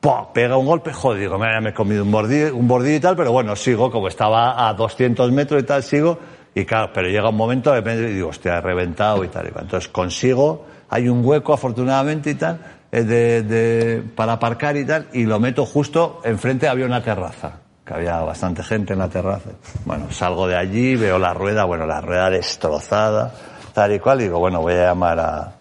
¡pua! 0.00 0.32
pega 0.32 0.56
un 0.56 0.66
golpe, 0.66 0.92
joder, 0.92 1.20
digo, 1.20 1.36
mira, 1.38 1.60
me 1.60 1.70
he 1.70 1.74
comido 1.74 2.04
un 2.04 2.12
bordillo, 2.12 2.54
un 2.54 2.68
bordillo 2.68 2.96
y 2.96 3.00
tal, 3.00 3.16
pero 3.16 3.32
bueno, 3.32 3.56
sigo, 3.56 3.90
como 3.90 4.08
estaba 4.08 4.68
a 4.68 4.74
200 4.74 5.32
metros 5.32 5.60
y 5.62 5.66
tal, 5.66 5.82
sigo, 5.82 6.18
y 6.54 6.64
claro, 6.64 6.90
pero 6.94 7.08
llega 7.08 7.28
un 7.28 7.36
momento 7.36 7.70
de 7.70 7.76
repente 7.76 8.10
y 8.10 8.14
digo, 8.14 8.28
hostia, 8.28 8.58
he 8.58 8.60
reventado 8.60 9.24
y 9.24 9.28
tal. 9.28 9.48
y 9.48 9.50
tal. 9.50 9.62
Entonces 9.64 9.88
consigo, 9.90 10.64
hay 10.90 11.08
un 11.08 11.24
hueco 11.24 11.52
afortunadamente 11.54 12.30
y 12.30 12.34
tal, 12.34 12.58
eh, 12.92 13.02
de, 13.04 13.42
de- 13.42 14.02
para 14.14 14.34
aparcar 14.34 14.76
y 14.76 14.84
tal, 14.84 15.06
y 15.12 15.24
lo 15.24 15.38
meto 15.40 15.64
justo, 15.64 16.20
enfrente 16.24 16.68
había 16.68 16.84
una 16.86 17.02
terraza, 17.02 17.52
que 17.84 17.94
había 17.94 18.20
bastante 18.20 18.62
gente 18.62 18.92
en 18.92 18.98
la 18.98 19.08
terraza. 19.08 19.50
Bueno, 19.84 20.10
salgo 20.10 20.46
de 20.48 20.56
allí, 20.56 20.96
veo 20.96 21.18
la 21.18 21.32
rueda, 21.32 21.64
bueno, 21.64 21.86
la 21.86 22.00
rueda 22.00 22.28
destrozada, 22.30 23.32
tal 23.72 23.92
y 23.94 23.98
cual, 24.00 24.20
y 24.20 24.24
digo, 24.24 24.38
bueno, 24.40 24.60
voy 24.60 24.74
a 24.74 24.86
llamar 24.88 25.18
a, 25.20 25.52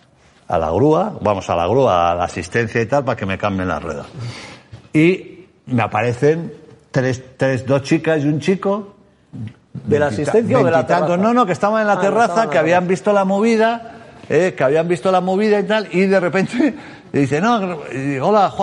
a 0.48 0.58
la 0.58 0.72
grúa, 0.72 1.14
vamos 1.22 1.48
a 1.50 1.56
la 1.56 1.68
grúa, 1.68 2.12
a 2.12 2.16
la 2.16 2.24
asistencia 2.24 2.82
y 2.82 2.86
tal, 2.88 3.04
para 3.06 3.16
que 3.16 3.26
me 3.28 3.38
cambien 3.38 3.68
la 3.68 3.80
rueda. 3.80 4.06
Y 4.94 5.46
me 5.68 5.84
aparecen 5.84 6.52
tres, 6.92 7.22
tres, 7.38 7.66
dos 7.66 7.84
chicas 7.84 8.24
y 8.24 8.28
un 8.28 8.40
chico. 8.40 8.96
¿De 9.72 10.00
la 10.00 10.08
asistencia 10.08 10.58
o 10.60 10.64
de 10.64 10.72
la 10.72 10.88
terraza? 10.88 11.16
No, 11.18 11.32
no, 11.34 11.46
que 11.46 11.52
estaban 11.52 11.82
en 11.82 11.88
la 11.88 11.94
Ah, 11.94 12.02
terraza, 12.02 12.50
que 12.50 12.58
habían 12.58 12.88
visto 12.88 13.14
la 13.14 13.24
movida, 13.24 13.99
eh, 14.30 14.54
que 14.56 14.64
habían 14.64 14.88
visto 14.88 15.12
la 15.12 15.22
movida 15.22 15.60
y 15.60 15.64
tal, 15.64 15.88
y 15.92 16.06
de 16.06 16.20
repente 16.20 16.76
dice, 17.12 17.42
no, 17.42 17.80
hola, 18.22 18.54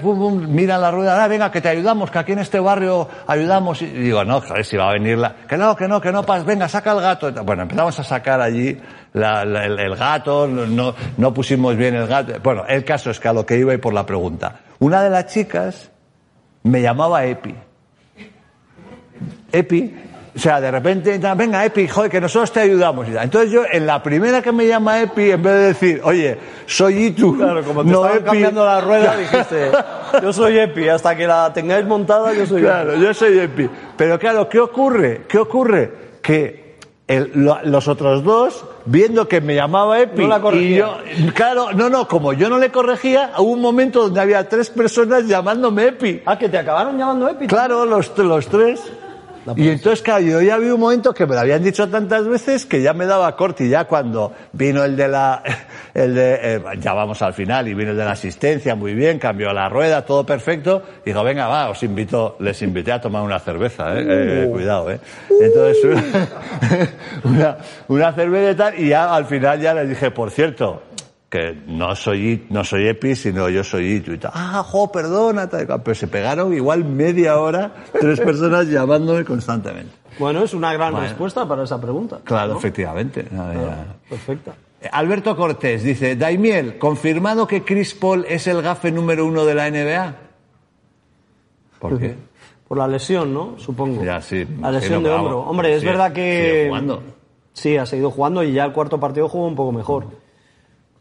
pum, 0.00 0.18
pum, 0.18 0.46
mira 0.48 0.78
la 0.78 0.90
rueda, 0.90 1.22
ah, 1.22 1.28
venga, 1.28 1.52
que 1.52 1.60
te 1.60 1.68
ayudamos, 1.68 2.10
que 2.10 2.18
aquí 2.18 2.32
en 2.32 2.38
este 2.38 2.58
barrio 2.58 3.06
ayudamos. 3.26 3.82
Y 3.82 3.86
digo, 3.86 4.24
no, 4.24 4.40
joder, 4.40 4.64
si 4.64 4.76
va 4.78 4.88
a 4.88 4.92
venir 4.94 5.18
la, 5.18 5.36
que 5.46 5.58
no, 5.58 5.76
que 5.76 5.86
no, 5.86 6.00
que 6.00 6.10
no, 6.10 6.22
pas, 6.22 6.44
venga, 6.44 6.68
saca 6.68 6.92
el 6.92 7.00
gato. 7.00 7.30
Bueno, 7.44 7.62
empezamos 7.64 7.98
a 8.00 8.04
sacar 8.04 8.40
allí 8.40 8.80
el, 9.12 9.56
el 9.56 9.96
gato, 9.96 10.46
no, 10.48 10.94
no 11.18 11.34
pusimos 11.34 11.76
bien 11.76 11.94
el 11.94 12.06
gato. 12.06 12.32
Bueno, 12.42 12.64
el 12.66 12.82
caso 12.84 13.10
es 13.10 13.20
que 13.20 13.28
a 13.28 13.32
lo 13.34 13.44
que 13.44 13.58
iba 13.58 13.74
y 13.74 13.78
por 13.78 13.92
la 13.92 14.06
pregunta. 14.06 14.60
Una 14.78 15.02
de 15.02 15.10
las 15.10 15.26
chicas 15.26 15.90
me 16.62 16.80
llamaba 16.80 17.24
Epi. 17.26 17.54
Epi, 19.52 19.94
o 20.34 20.38
sea, 20.38 20.60
de 20.60 20.70
repente, 20.70 21.18
venga, 21.36 21.64
Epi, 21.64 21.86
joder, 21.86 22.10
que 22.10 22.20
nosotros 22.20 22.50
te 22.52 22.60
ayudamos. 22.60 23.06
y. 23.08 23.16
Entonces 23.16 23.50
yo, 23.52 23.62
en 23.70 23.86
la 23.86 24.02
primera 24.02 24.42
que 24.42 24.50
me 24.50 24.66
llama 24.66 25.00
Epi, 25.00 25.30
en 25.30 25.42
vez 25.42 25.52
de 25.52 25.60
decir, 25.68 26.00
oye, 26.02 26.36
soy 26.66 27.04
Itu, 27.06 27.36
Claro, 27.36 27.62
como 27.62 27.84
te 27.84 27.90
no 27.90 28.06
Epi, 28.08 28.24
cambiando 28.24 28.64
la 28.64 28.80
rueda, 28.80 29.16
dijiste, 29.18 29.70
yo 30.20 30.32
soy 30.32 30.58
Epi, 30.58 30.88
hasta 30.88 31.14
que 31.16 31.26
la 31.28 31.52
tengáis 31.52 31.86
montada, 31.86 32.32
yo 32.32 32.44
soy 32.46 32.62
Claro, 32.62 32.96
yo 32.96 33.14
soy 33.14 33.38
Epi. 33.38 33.70
Pero 33.96 34.18
claro, 34.18 34.48
¿qué 34.48 34.58
ocurre? 34.58 35.22
¿Qué 35.28 35.38
ocurre? 35.38 35.92
Que 36.20 36.64
el- 37.06 37.30
lo- 37.34 37.60
los 37.64 37.86
otros 37.86 38.24
dos, 38.24 38.64
viendo 38.86 39.28
que 39.28 39.40
me 39.40 39.54
llamaba 39.54 40.00
Epi, 40.00 40.22
No 40.22 40.28
la 40.28 40.38
y 40.38 40.40
corregía. 40.40 40.78
yo, 40.78 40.98
claro, 41.34 41.72
no, 41.74 41.88
no, 41.88 42.08
como 42.08 42.32
yo 42.32 42.48
no 42.48 42.58
le 42.58 42.70
corregía, 42.72 43.32
hubo 43.38 43.52
un 43.52 43.60
momento 43.60 44.02
donde 44.04 44.20
había 44.20 44.48
tres 44.48 44.68
personas 44.70 45.28
llamándome 45.28 45.86
Epi. 45.88 46.22
Ah, 46.26 46.36
que 46.36 46.48
te 46.48 46.58
acabaron 46.58 46.98
llamando 46.98 47.28
Epi. 47.28 47.46
Claro, 47.46 47.84
los, 47.84 48.16
los 48.18 48.48
tres. 48.48 48.80
Y 49.56 49.68
entonces, 49.68 50.02
claro, 50.02 50.24
yo 50.24 50.40
ya 50.40 50.56
vi 50.56 50.68
un 50.68 50.80
momento 50.80 51.12
que 51.12 51.26
me 51.26 51.34
lo 51.34 51.40
habían 51.40 51.62
dicho 51.62 51.88
tantas 51.88 52.26
veces 52.26 52.64
que 52.64 52.80
ya 52.80 52.94
me 52.94 53.04
daba 53.04 53.36
corte 53.36 53.66
y 53.66 53.68
ya 53.68 53.84
cuando 53.84 54.32
vino 54.52 54.84
el 54.84 54.96
de 54.96 55.08
la, 55.08 55.42
el 55.94 56.14
de, 56.14 56.38
eh, 56.56 56.62
ya 56.78 56.94
vamos 56.94 57.20
al 57.20 57.34
final 57.34 57.68
y 57.68 57.74
vino 57.74 57.90
el 57.90 57.96
de 57.96 58.04
la 58.04 58.12
asistencia, 58.12 58.74
muy 58.74 58.94
bien, 58.94 59.18
cambió 59.18 59.52
la 59.52 59.68
rueda, 59.68 60.04
todo 60.04 60.24
perfecto, 60.24 60.82
dijo, 61.04 61.22
venga, 61.22 61.46
va, 61.46 61.68
os 61.68 61.82
invito, 61.82 62.36
les 62.40 62.60
invité 62.62 62.92
a 62.92 63.00
tomar 63.00 63.22
una 63.22 63.38
cerveza, 63.38 63.98
eh, 63.98 64.04
eh, 64.44 64.48
cuidado, 64.50 64.90
eh. 64.90 64.98
Entonces, 65.40 66.04
una, 67.24 67.58
una 67.88 68.12
cerveza 68.12 68.50
y 68.50 68.54
tal, 68.54 68.80
y 68.80 68.88
ya 68.88 69.14
al 69.14 69.26
final 69.26 69.60
ya 69.60 69.74
les 69.74 69.88
dije, 69.88 70.10
por 70.10 70.30
cierto, 70.30 70.82
que 71.34 71.52
no 71.66 71.96
soy, 71.96 72.46
no 72.50 72.62
soy 72.62 72.86
Epi, 72.86 73.16
sino 73.16 73.48
yo 73.48 73.64
soy 73.64 73.94
Itu 73.94 74.12
y 74.12 74.18
tal. 74.18 74.30
Ah, 74.34 74.62
jo, 74.64 74.92
perdona, 74.92 75.48
tal, 75.48 75.66
pero 75.82 75.94
se 75.96 76.06
pegaron 76.06 76.54
igual 76.54 76.84
media 76.84 77.40
hora, 77.40 77.72
tres 78.00 78.20
personas 78.20 78.68
llamándome 78.68 79.24
constantemente. 79.24 79.90
Bueno, 80.20 80.44
es 80.44 80.54
una 80.54 80.72
gran 80.72 80.92
Bueno. 80.92 81.08
respuesta 81.08 81.44
para 81.48 81.64
esa 81.64 81.80
pregunta. 81.80 82.20
Claro, 82.22 82.52
¿no? 82.52 82.58
efectivamente. 82.60 83.26
No, 83.32 83.52
ya. 83.52 83.84
Perfecta. 84.08 84.54
Eh, 84.80 84.88
Alberto 84.92 85.34
Cortés 85.36 85.82
dice, 85.82 86.14
Daimiel, 86.14 86.78
¿confirmado 86.78 87.48
que 87.48 87.64
Chris 87.64 87.94
Paul 87.94 88.24
es 88.28 88.46
el 88.46 88.62
gafe 88.62 88.92
número 88.92 89.26
uno 89.26 89.44
de 89.44 89.54
la 89.56 89.68
NBA? 89.68 90.14
¿Por 91.80 91.98
qué? 91.98 92.14
Por 92.68 92.78
la 92.78 92.86
lesión, 92.86 93.34
¿no? 93.34 93.58
Supongo. 93.58 94.04
Ya, 94.04 94.22
sí, 94.22 94.46
La 94.60 94.70
lesión 94.70 95.02
de 95.02 95.10
hombro. 95.10 95.40
Hombre, 95.40 95.74
es 95.74 95.80
sigue- 95.80 95.90
verdad 95.90 96.12
que. 96.12 96.66
jugando. 96.68 97.02
Sí, 97.52 97.76
ha 97.76 97.86
seguido 97.86 98.10
jugando 98.12 98.42
y 98.44 98.52
ya 98.52 98.64
el 98.64 98.72
cuarto 98.72 98.98
partido 99.00 99.28
jugó 99.28 99.48
un 99.48 99.54
poco 99.56 99.72
mejor. 99.72 100.06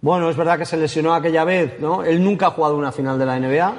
Bueno, 0.04 0.30
es 0.30 0.36
verdad 0.36 0.58
que 0.60 0.66
se 0.66 0.76
lesionó 0.76 1.13
aquella 1.13 1.46
vez, 1.46 1.80
¿no? 1.80 2.04
Él 2.04 2.22
nunca 2.22 2.48
ha 2.48 2.52
jugado 2.52 2.76
una 2.78 2.92
final 2.92 3.18
de 3.18 3.26
la 3.26 3.39
NBA. 3.39 3.74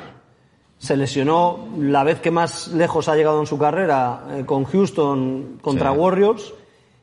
Se 0.78 0.96
lesionó 0.96 1.68
la 1.78 2.02
vez 2.02 2.18
que 2.20 2.30
más 2.30 2.68
lejos 2.68 3.08
ha 3.10 3.14
llegado 3.14 3.40
en 3.40 3.46
su 3.46 3.58
carrera 3.58 4.24
eh, 4.30 4.44
con 4.46 4.64
Houston 4.64 5.58
contra 5.60 5.92
Sí. 5.92 5.98
Warriors. 5.98 6.54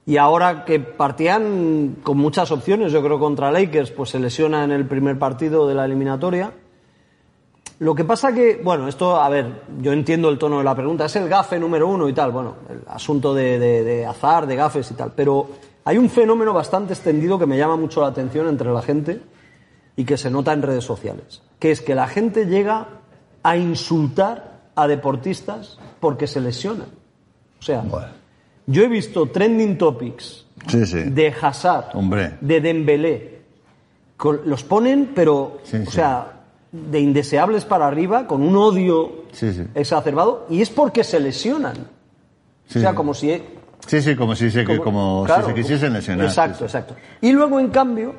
Y 0.08 0.18
ahora 0.18 0.66
que 0.66 0.80
partían 0.80 1.98
con 2.02 2.18
muchas 2.18 2.52
opciones, 2.52 2.92
yo 2.92 3.04
creo 3.04 3.20
contra 3.20 3.52
Lakers, 3.52 3.92
pues 3.92 4.10
se 4.10 4.18
lesiona 4.20 4.64
en 4.64 4.72
el 4.72 4.88
primer 4.88 5.20
partido 5.20 5.68
de 5.68 5.76
la 5.76 5.86
eliminatoria. 5.86 6.52
Lo 7.78 7.94
que 7.94 8.04
pasa 8.04 8.34
que, 8.34 8.60
bueno, 8.64 8.88
esto, 8.88 9.22
a 9.22 9.30
ver, 9.30 9.62
yo 9.82 9.94
entiendo 9.94 10.30
el 10.30 10.40
tono 10.40 10.58
de 10.58 10.64
la 10.64 10.74
pregunta, 10.76 11.06
es 11.06 11.16
el 11.16 11.30
gafe 11.30 11.60
número 11.60 11.88
uno 11.88 12.10
y 12.10 12.14
tal, 12.14 12.32
bueno, 12.32 12.56
el 12.70 12.82
asunto 12.88 13.36
de, 13.36 13.60
de- 13.60 13.84
de 13.84 14.06
azar, 14.08 14.48
de 14.48 14.56
gafes 14.56 14.90
y 14.90 14.96
tal, 14.96 15.14
pero 15.16 15.48
hay 15.86 15.98
un 15.98 16.10
fenómeno 16.10 16.54
bastante 16.54 16.94
extendido 16.94 17.38
que 17.40 17.46
me 17.46 17.58
llama 17.58 17.76
mucho 17.76 18.02
la 18.02 18.08
atención 18.08 18.48
entre 18.48 18.72
la 18.72 18.82
gente 18.82 19.22
y 19.96 20.04
que 20.06 20.18
se 20.18 20.30
nota 20.30 20.54
en 20.54 20.62
redes 20.62 20.84
sociales, 20.84 21.42
que 21.60 21.72
es 21.72 21.82
que 21.82 21.96
la 21.96 22.08
gente 22.08 22.46
llega 22.46 22.88
a 23.44 23.58
insultar 23.58 24.62
a 24.76 24.88
deportistas 24.88 25.78
porque 26.00 26.28
se 26.28 26.40
lesionan. 26.40 26.88
O 27.60 27.64
sea, 27.64 27.82
Bueno. 27.82 28.08
yo 28.68 28.84
he 28.84 28.88
visto 28.88 29.28
trending 29.28 29.78
topics 29.78 30.46
Sí, 30.68 30.86
sí. 30.86 31.04
de 31.04 31.34
Hazard, 31.42 31.96
Hombre. 31.96 32.38
de 32.42 32.62
Dembélé, 32.62 33.42
los 34.46 34.64
ponen, 34.64 35.12
pero, 35.16 35.60
Sí, 35.64 35.78
o 35.88 35.90
sea, 35.92 36.34
de 36.72 37.00
indeseables 37.00 37.66
para 37.66 37.88
arriba, 37.88 38.28
con 38.28 38.44
un 38.44 38.56
odio 38.56 39.24
exacerbado, 39.76 40.46
y 40.50 40.62
es 40.62 40.70
porque 40.70 41.04
se 41.04 41.20
lesionan. 41.20 41.76
O 42.70 42.80
sea, 42.80 42.94
como 42.96 43.14
si... 43.14 43.42
Sí, 43.88 44.02
sí, 44.02 44.16
como 44.16 44.36
si 44.36 44.50
se, 44.52 44.64
como- 44.64 44.84
como 44.84 45.24
claro, 45.26 45.44
si 45.44 45.50
se 45.50 45.56
quisiesen 45.56 45.94
lesionar. 45.94 46.26
Exacto, 46.28 46.60
sí, 46.60 46.64
exacto. 46.66 46.96
Y 47.22 47.32
luego, 47.32 47.60
en 47.60 47.70
cambio, 47.70 48.14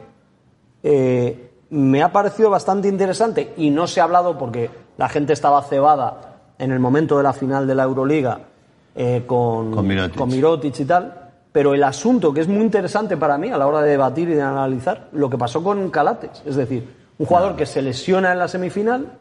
eh, 0.83 1.51
me 1.71 2.03
ha 2.03 2.13
parecido 2.13 2.51
bastante 2.51 2.89
interesante, 2.89 3.55
y 3.57 3.71
no 3.71 3.87
se 3.87 4.01
ha 4.01 4.05
hablado 4.05 4.37
porque 4.37 4.71
la 4.99 5.09
gente 5.09 5.33
estaba 5.33 5.63
cebada 5.63 6.41
en 6.59 6.71
el 6.73 6.79
momento 6.81 7.17
de 7.17 7.23
la 7.23 7.33
final 7.33 7.67
de 7.67 7.75
la 7.75 7.85
Euroliga 7.85 8.41
eh, 8.95 9.23
con, 9.27 9.71
Con 9.73 9.87
Mirotic. 9.87 10.17
con 10.19 10.29
Mirotic 10.29 10.79
y 10.81 10.85
tal, 10.85 11.31
pero 11.51 11.75
el 11.75 11.83
asunto 11.83 12.33
que 12.33 12.41
es 12.43 12.49
muy 12.49 12.61
interesante 12.63 13.17
para 13.17 13.39
mí 13.39 13.51
a 13.51 13.57
la 13.57 13.67
hora 13.67 13.81
de 13.83 13.91
debatir 13.93 14.29
y 14.29 14.35
de 14.35 14.43
analizar, 14.43 15.09
lo 15.13 15.31
que 15.31 15.39
pasó 15.39 15.63
con 15.63 15.89
Calates, 15.91 16.43
es 16.45 16.57
decir, 16.57 16.87
un 17.19 17.27
jugador 17.27 17.57
que 17.57 17.65
se 17.67 17.81
lesiona 17.81 18.33
en 18.33 18.39
la 18.39 18.49
semifinal, 18.49 19.13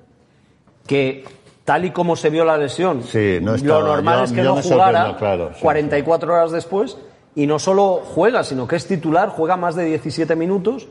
que 0.85 1.23
tal 1.65 1.85
y 1.85 1.91
como 1.91 2.15
se 2.15 2.29
vio 2.29 2.43
la 2.45 2.57
lesión, 2.57 3.03
Sí, 3.03 3.39
no 3.41 3.51
lo 3.51 3.57
estaba- 3.57 3.83
normal 3.87 4.17
yo- 4.19 4.23
es 4.25 4.31
que 4.31 4.41
no 4.41 4.55
jugara 4.61 5.05
sorprendo, 5.05 5.17
claro, 5.17 5.51
sí, 5.53 5.61
44 5.61 6.33
horas 6.33 6.51
después 6.51 6.97
y 7.35 7.47
no 7.47 7.59
solo 7.59 8.01
juega, 8.03 8.43
sino 8.43 8.67
que 8.67 8.75
es 8.75 8.87
titular, 8.87 9.29
juega 9.29 9.57
más 9.57 9.75
de 9.75 9.85
17 9.85 10.35
minutos 10.35 10.87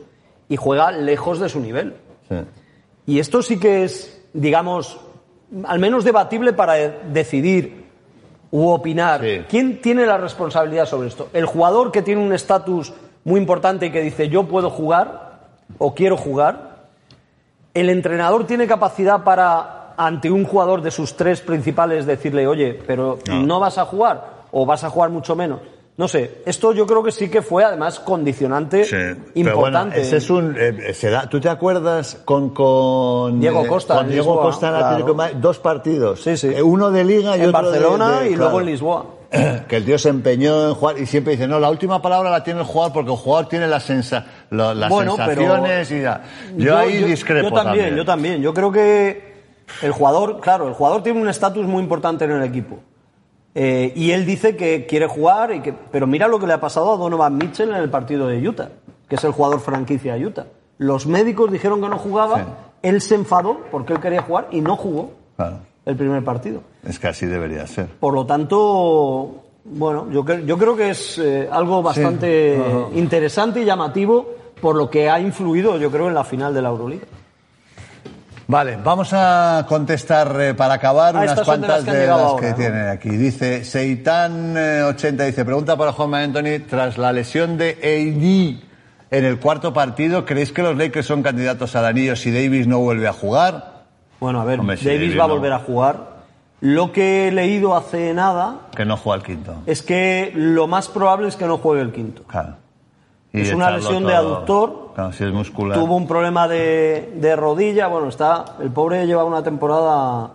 y 0.49 0.55
juega 0.57 0.91
lejos 0.91 1.39
de 1.39 1.49
su 1.49 1.59
nivel. 1.59 1.95
Sí. 2.29 2.35
Y 3.05 3.19
esto 3.19 3.41
sí 3.41 3.59
que 3.59 3.83
es, 3.83 4.21
digamos, 4.33 4.99
al 5.65 5.79
menos 5.79 6.03
debatible 6.03 6.53
para 6.53 6.73
decidir 6.75 7.85
u 8.51 8.67
opinar. 8.69 9.21
¿Quién 9.49 9.81
tiene 9.81 10.05
la 10.05 10.17
responsabilidad 10.17 10.85
sobre 10.85 11.07
esto? 11.09 11.29
¿El 11.33 11.45
jugador 11.45 11.91
que 11.91 12.01
tiene 12.01 12.21
un 12.21 12.33
estatus 12.33 12.93
muy 13.23 13.39
importante 13.39 13.85
y 13.85 13.91
que 13.91 14.01
dice 14.01 14.27
yo 14.29 14.43
puedo 14.43 14.69
jugar 14.69 15.39
o 15.77 15.93
quiero 15.93 16.17
jugar? 16.17 16.87
¿El 17.73 17.89
entrenador 17.89 18.45
tiene 18.47 18.67
capacidad 18.67 19.23
para, 19.23 19.80
ante 19.97 20.29
un 20.31 20.43
jugador 20.45 20.81
de 20.81 20.91
sus 20.91 21.15
tres 21.15 21.41
principales, 21.41 22.05
decirle, 22.05 22.47
oye, 22.47 22.79
pero 22.87 23.19
No. 23.27 23.41
no 23.43 23.59
vas 23.59 23.77
a 23.77 23.85
jugar 23.85 24.41
o 24.51 24.65
vas 24.65 24.83
a 24.83 24.89
jugar 24.89 25.09
mucho 25.09 25.35
menos? 25.35 25.59
No 25.97 26.07
sé, 26.07 26.41
esto 26.45 26.71
yo 26.73 26.87
creo 26.87 27.03
que 27.03 27.11
sí 27.11 27.29
que 27.29 27.41
fue 27.41 27.63
además 27.63 27.99
condicionante 27.99 28.85
Sí, 28.85 28.91
pero 28.91 29.17
importante. 29.35 29.95
bueno, 29.97 30.01
ese 30.07 30.17
es 30.17 30.29
un, 30.29 30.55
eh, 30.57 30.93
se 30.93 31.09
da- 31.09 31.27
¿Tú 31.29 31.39
te 31.39 31.49
acuerdas 31.49 32.21
con, 32.25 32.51
con 32.53 33.39
Diego 33.39 33.65
eh, 33.65 33.67
Costa 33.67 33.95
con 33.95 34.07
Diego 34.07 34.23
Lisboa, 34.31 34.41
Costa 34.43 34.69
claro. 34.69 35.05
De 35.05 35.13
Madrid? 35.13 35.35
dos 35.39 35.59
partidos, 35.59 36.21
Sí, 36.23 36.37
sí. 36.37 36.47
Eh, 36.47 36.61
uno 36.63 36.89
de 36.91 37.03
Liga 37.03 37.37
y 37.37 37.41
en 37.41 37.49
otro 37.49 37.71
de- 37.71 37.79
Barcelona 37.79 38.19
de- 38.21 38.29
y 38.31 38.35
luego 38.35 38.59
en 38.61 38.65
Lisboa. 38.65 39.05
que 39.67 39.75
el 39.77 39.85
tío 39.85 39.97
se 39.99 40.09
empeñó 40.09 40.69
en 40.69 40.73
jugar 40.75 40.97
y 40.97 41.05
siempre 41.05 41.33
dice, 41.33 41.47
no, 41.47 41.59
la 41.59 41.69
última 41.69 42.01
palabra 42.01 42.31
la 42.31 42.43
tiene 42.43 42.61
el 42.61 42.65
jugador 42.65 42.93
porque 42.93 43.11
el 43.11 43.17
jugador 43.17 43.47
tiene 43.47 43.67
las, 43.67 43.83
sensa- 43.87 44.25
lo- 44.49 44.73
las 44.73 44.89
Bueno, 44.89 45.15
sensaciones 45.17 45.91
y 45.91 46.01
ya. 46.01 46.21
Yo, 46.57 46.77
ahí 46.77 47.03
discrepo 47.03 47.49
yo 47.49 47.53
también, 47.55 47.95
yo 47.95 48.05
también. 48.05 48.41
Yo 48.41 48.53
creo 48.53 48.71
que 48.71 49.30
el 49.81 49.91
jugador, 49.91 50.39
claro, 50.39 50.67
el 50.67 50.73
jugador 50.73 51.03
tiene 51.03 51.21
un 51.21 51.27
estatus 51.29 51.65
muy 51.65 51.81
importante 51.83 52.25
en 52.25 52.31
el 52.31 52.43
equipo. 52.43 52.79
Eh, 53.53 53.91
y 53.95 54.11
él 54.11 54.25
dice 54.25 54.55
que 54.55 54.85
quiere 54.85 55.07
jugar, 55.07 55.53
y 55.53 55.61
que, 55.61 55.73
pero 55.91 56.07
mira 56.07 56.27
lo 56.27 56.39
que 56.39 56.47
le 56.47 56.53
ha 56.53 56.61
pasado 56.61 56.93
a 56.93 56.97
Donovan 56.97 57.37
Mitchell 57.37 57.69
en 57.69 57.75
el 57.75 57.89
partido 57.89 58.27
de 58.27 58.47
Utah, 58.47 58.69
que 59.09 59.15
es 59.15 59.23
el 59.23 59.31
jugador 59.31 59.59
franquicia 59.59 60.15
de 60.15 60.25
Utah. 60.25 60.45
Los 60.77 61.05
médicos 61.05 61.51
dijeron 61.51 61.81
que 61.81 61.89
no 61.89 61.97
jugaba, 61.97 62.37
Sí. 62.37 62.43
él 62.83 63.01
se 63.01 63.15
enfadó 63.15 63.57
porque 63.69 63.93
él 63.93 63.99
quería 63.99 64.21
jugar 64.21 64.47
y 64.51 64.61
no 64.61 64.77
jugó 64.77 65.11
Claro, 65.35 65.57
el 65.85 65.95
primer 65.97 66.23
partido. 66.23 66.61
es 66.87 66.97
que 66.97 67.07
así 67.09 67.25
debería 67.25 67.67
ser. 67.67 67.87
Por 67.87 68.13
lo 68.13 68.25
tanto, 68.25 69.43
bueno, 69.65 70.07
yo, 70.11 70.23
cre- 70.23 70.45
yo 70.45 70.57
creo 70.57 70.75
que 70.77 70.89
es 70.91 71.17
eh, 71.19 71.49
algo 71.51 71.83
bastante 71.83 72.57
interesante 72.95 73.61
y 73.61 73.65
llamativo 73.65 74.27
por 74.61 74.75
lo 74.75 74.89
que 74.89 75.09
ha 75.09 75.19
influido, 75.19 75.77
yo 75.77 75.91
creo, 75.91 76.07
en 76.07 76.13
la 76.13 76.23
final 76.23 76.53
de 76.53 76.61
la 76.61 76.69
Euroliga. 76.69 77.05
Vale, 78.51 78.77
vamos 78.83 79.13
a 79.13 79.65
contestar 79.65 80.35
eh, 80.41 80.53
para 80.53 80.73
acabar 80.73 81.15
Ah, 81.15 81.19
unas 81.21 81.29
de 81.29 81.35
las 81.37 81.45
cuantas 81.45 81.85
que 81.85 81.91
de 81.91 82.05
las 82.07 82.19
ahora, 82.19 82.41
que 82.41 82.49
¿no? 82.49 82.55
tienen 82.57 82.87
aquí. 82.89 83.07
Dice 83.09 83.61
Seitan80, 83.61 85.25
dice, 85.25 85.45
pregunta 85.45 85.77
para 85.77 85.93
Juan 85.93 86.13
Anthony, 86.15 86.59
tras 86.69 86.97
la 86.97 87.13
lesión 87.13 87.55
de 87.57 87.77
AD 87.81 88.61
en 89.17 89.25
el 89.25 89.39
cuarto 89.39 89.71
partido, 89.71 90.25
¿creéis 90.25 90.51
que 90.51 90.63
los 90.63 90.75
Lakers 90.75 91.05
son 91.07 91.23
candidatos 91.23 91.77
al 91.77 91.85
anillo 91.85 92.17
si 92.17 92.29
Davis 92.29 92.67
no 92.67 92.79
vuelve 92.79 93.07
a 93.07 93.13
jugar? 93.13 93.83
Bueno, 94.19 94.41
a 94.41 94.43
ver, 94.43 94.59
Hombre, 94.59 94.75
Davis 94.75 94.99
Davis 94.99 95.17
va 95.17 95.23
a 95.23 95.27
volver 95.27 95.53
a 95.53 95.59
jugar. 95.59 96.11
Lo 96.59 96.91
que 96.91 97.29
he 97.29 97.31
leído 97.31 97.75
hace 97.77 98.13
nada 98.13 98.67
Que 98.75 98.83
no 98.83 98.97
juega 98.97 99.15
el 99.15 99.23
quinto. 99.23 99.55
es 99.65 99.81
que 99.81 100.33
lo 100.35 100.67
más 100.67 100.89
probable 100.89 101.29
es 101.29 101.37
que 101.37 101.45
no 101.45 101.57
juegue 101.57 101.81
el 101.83 101.93
quinto. 101.93 102.23
Claro. 102.23 102.57
Y 103.33 103.41
Es 103.41 103.53
una 103.53 103.71
lesión 103.71 104.05
de 104.05 104.13
aductor. 104.13 104.91
Claro, 104.93 105.13
si 105.13 105.23
es 105.23 105.31
muscular. 105.31 105.77
Tuvo 105.77 105.95
un 105.95 106.05
problema 106.07 106.47
de, 106.47 107.13
de 107.15 107.35
rodilla, 107.35 107.87
bueno, 107.87 108.09
está, 108.09 108.57
el 108.61 108.71
pobre 108.71 109.07
lleva 109.07 109.23
una 109.23 109.41
temporada, 109.41 110.31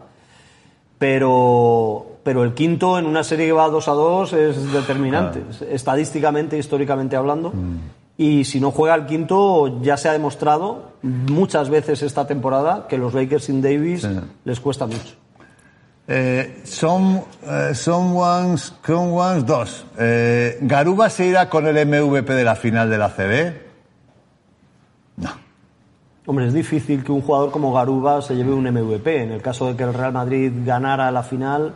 pero, 0.98 2.06
pero 2.22 2.42
el 2.42 2.54
quinto 2.54 2.98
en 2.98 3.06
una 3.06 3.22
serie 3.22 3.46
que 3.46 3.52
va 3.52 3.68
2 3.68 3.88
a 3.88 3.92
2 3.92 4.32
es 4.32 4.72
determinante, 4.72 5.42
estadísticamente, 5.70 6.56
históricamente 6.58 7.16
hablando. 7.16 7.50
Mm. 7.50 7.78
Y 8.18 8.44
si 8.44 8.60
no 8.60 8.70
juega 8.70 8.94
el 8.94 9.04
quinto, 9.04 9.82
ya 9.82 9.98
se 9.98 10.08
ha 10.08 10.12
demostrado 10.12 10.92
muchas 11.02 11.68
veces 11.68 12.02
esta 12.02 12.26
temporada 12.26 12.86
que 12.88 12.96
los 12.96 13.12
Lakers 13.12 13.44
sin 13.44 13.60
Davis 13.60 14.02
Sí. 14.02 14.08
les 14.44 14.58
cuesta 14.58 14.86
mucho. 14.86 15.16
Eh, 16.08 16.60
some, 16.64 17.20
eh, 17.42 17.74
someone's, 17.74 18.72
someone's 18.84 19.44
dos. 19.44 19.86
Eh, 19.98 20.58
¿Garuba 20.60 21.10
se 21.10 21.26
irá 21.26 21.48
con 21.48 21.66
el 21.66 21.74
MVP 21.84 22.32
de 22.32 22.44
la 22.44 22.54
final 22.54 22.88
de 22.88 22.98
la 22.98 23.08
CB? 23.08 23.52
No. 25.16 25.30
Hombre, 26.26 26.46
es 26.46 26.54
difícil 26.54 27.02
que 27.02 27.10
un 27.10 27.22
jugador 27.22 27.50
como 27.50 27.72
Garuba 27.72 28.22
se 28.22 28.36
lleve 28.36 28.52
un 28.52 28.70
MVP. 28.70 29.22
En 29.22 29.32
el 29.32 29.42
caso 29.42 29.66
de 29.66 29.76
que 29.76 29.82
el 29.82 29.94
Real 29.94 30.12
Madrid 30.12 30.52
ganara 30.64 31.10
la 31.10 31.24
final, 31.24 31.74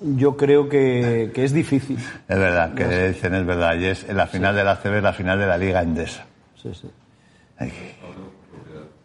yo 0.00 0.36
creo 0.36 0.68
que, 0.68 1.32
que 1.34 1.44
es 1.44 1.52
difícil. 1.52 1.96
Es 1.96 2.38
verdad, 2.38 2.74
que 2.74 3.08
dicen 3.08 3.34
es 3.34 3.46
verdad. 3.46 3.76
Y 3.76 3.86
es 3.86 4.06
la 4.12 4.26
final 4.26 4.54
de 4.54 4.64
la 4.64 4.76
CB 4.76 5.00
la 5.00 5.12
final 5.14 5.38
de 5.38 5.46
la 5.46 5.56
Liga 5.56 5.82
Endesa. 5.82 6.26
Sí, 6.54 6.70
sí. 6.74 6.90
Ay, 7.56 7.72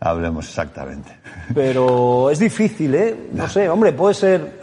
hablemos 0.04 0.48
exactamente. 0.48 1.12
Pero 1.54 2.30
es 2.30 2.40
difícil, 2.40 2.94
¿eh? 2.96 3.30
No 3.34 3.48
sé, 3.50 3.70
hombre, 3.70 3.94
puede 3.94 4.14
ser, 4.14 4.60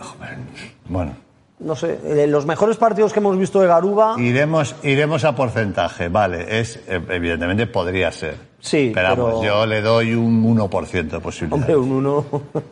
Bueno, 0.89 1.13
no 1.59 1.75
sé, 1.77 1.99
eh, 2.05 2.27
los 2.27 2.47
mejores 2.47 2.77
partidos 2.77 3.13
que 3.13 3.19
hemos 3.21 3.37
visto 3.39 3.61
de 3.61 3.67
Garuba. 3.67 4.15
iremos, 4.19 4.75
iremos 4.83 5.25
a 5.25 5.35
porcentaje, 5.35 6.09
vale. 6.09 6.61
Es, 6.61 6.77
eh, 6.89 7.01
evidentemente 7.11 7.67
podría 7.67 8.11
ser. 8.13 8.37
Sí, 8.61 8.93
pero, 8.95 9.09
vamos, 9.17 9.41
pero- 9.41 9.45
yo 9.45 9.67
le 9.67 9.81
doy 9.81 10.15
un 10.15 10.43
1% 10.45 11.17
de 11.17 11.21
posibilidad. 11.21 11.55
Hombre, 11.61 11.77
un 11.77 11.93
uno. 11.93 12.25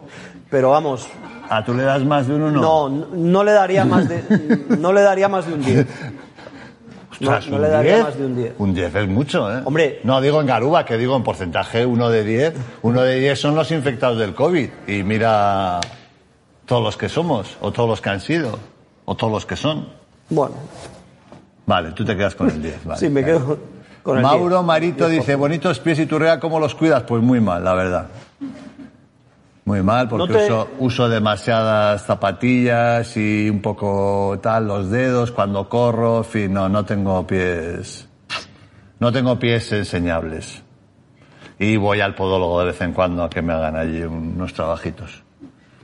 Pero 0.51 0.71
vamos, 0.71 1.07
¿A 1.51 1.63
tú 1.63 1.75
le 1.75 1.83
das 1.83 2.03
más 2.05 2.27
de 2.27 2.35
un 2.35 2.41
1? 2.43 2.61
no, 2.63 2.89
no, 2.89 3.07
no 3.13 3.45
le 3.45 3.53
daría 3.53 3.85
más 3.85 4.09
de, 4.09 4.23
no 4.79 4.95
le 4.95 5.03
daría 5.03 5.29
más 5.29 5.47
de 5.47 5.53
un 5.53 5.63
10. 5.63 5.87
No, 7.21 7.39
no 7.41 7.57
¿un 7.57 7.63
le 7.63 7.69
daría 7.69 7.95
10? 7.95 8.05
más 8.05 8.19
de 8.19 8.27
un 8.27 8.37
10. 8.37 8.53
Un 8.59 8.75
10 8.75 8.95
es 8.95 9.09
mucho, 9.09 9.53
¿eh? 9.53 9.63
Hombre. 9.65 10.01
No 10.05 10.21
digo 10.21 10.41
en 10.41 10.47
Garuba, 10.47 10.85
que 10.85 10.97
digo 10.97 11.17
en 11.17 11.23
porcentaje 11.23 11.85
1 11.85 12.09
de 12.11 12.25
10. 12.25 12.55
1 12.83 13.03
de 13.03 13.21
10 13.21 13.41
son 13.41 13.55
los 13.55 13.71
infectados 13.71 14.19
del 14.19 14.35
COVID. 14.35 14.69
Y 14.87 15.03
mira 15.03 15.81
todos 16.67 16.83
los 16.83 16.97
que 16.97 17.09
somos, 17.09 17.57
o 17.61 17.73
todos 17.73 17.89
los 17.89 18.01
que 18.01 18.11
han 18.11 18.21
sido, 18.21 18.59
o 19.05 19.15
todos 19.17 19.33
los 19.33 19.47
que 19.47 19.57
son. 19.57 19.89
Bueno, 20.31 20.55
Vale, 21.67 21.93
tú 21.93 22.05
te 22.05 22.17
quedas 22.17 22.35
con 22.35 22.49
el 22.49 22.63
10. 22.63 22.85
Vale. 22.85 22.99
sí, 23.01 23.09
me 23.11 23.23
quedo 23.25 23.59
con 24.03 24.17
el 24.17 24.23
Mauro 24.23 24.57
10. 24.57 24.67
Marito 24.67 25.09
dice, 25.09 25.35
bonitos 25.35 25.81
pies 25.81 25.99
y 25.99 26.07
turrea, 26.07 26.41
¿cómo 26.41 26.59
los 26.61 26.75
cuidas? 26.75 27.03
Pues 27.03 27.23
muy 27.23 27.41
mal, 27.41 27.63
la 27.63 27.75
verdad. 27.75 28.07
Muy 29.69 29.83
mal, 29.83 30.09
porque 30.09 30.33
No 30.33 30.39
te- 30.39 30.45
uso, 30.47 30.69
uso 30.79 31.09
demasiadas 31.11 32.03
zapatillas 32.07 33.15
y 33.19 33.51
un 33.51 33.61
poco 33.61 34.39
tal, 34.43 34.67
los 34.67 34.91
dedos 34.91 35.31
cuando 35.31 35.69
corro, 35.69 36.19
en 36.19 36.25
fin, 36.25 36.53
no, 36.55 36.71
no 36.71 36.87
tengo 36.87 37.27
pies, 37.27 38.09
no 38.99 39.13
tengo 39.13 39.39
pies 39.39 39.71
enseñables. 39.73 40.63
Y 41.59 41.77
voy 41.77 42.01
al 42.01 42.15
podólogo 42.15 42.61
de 42.61 42.67
vez 42.67 42.81
en 42.81 42.95
cuando 42.95 43.23
a 43.25 43.29
que 43.29 43.43
me 43.43 43.53
hagan 43.53 43.77
allí 43.77 44.03
unos 44.05 44.55
trabajitos. 44.55 45.23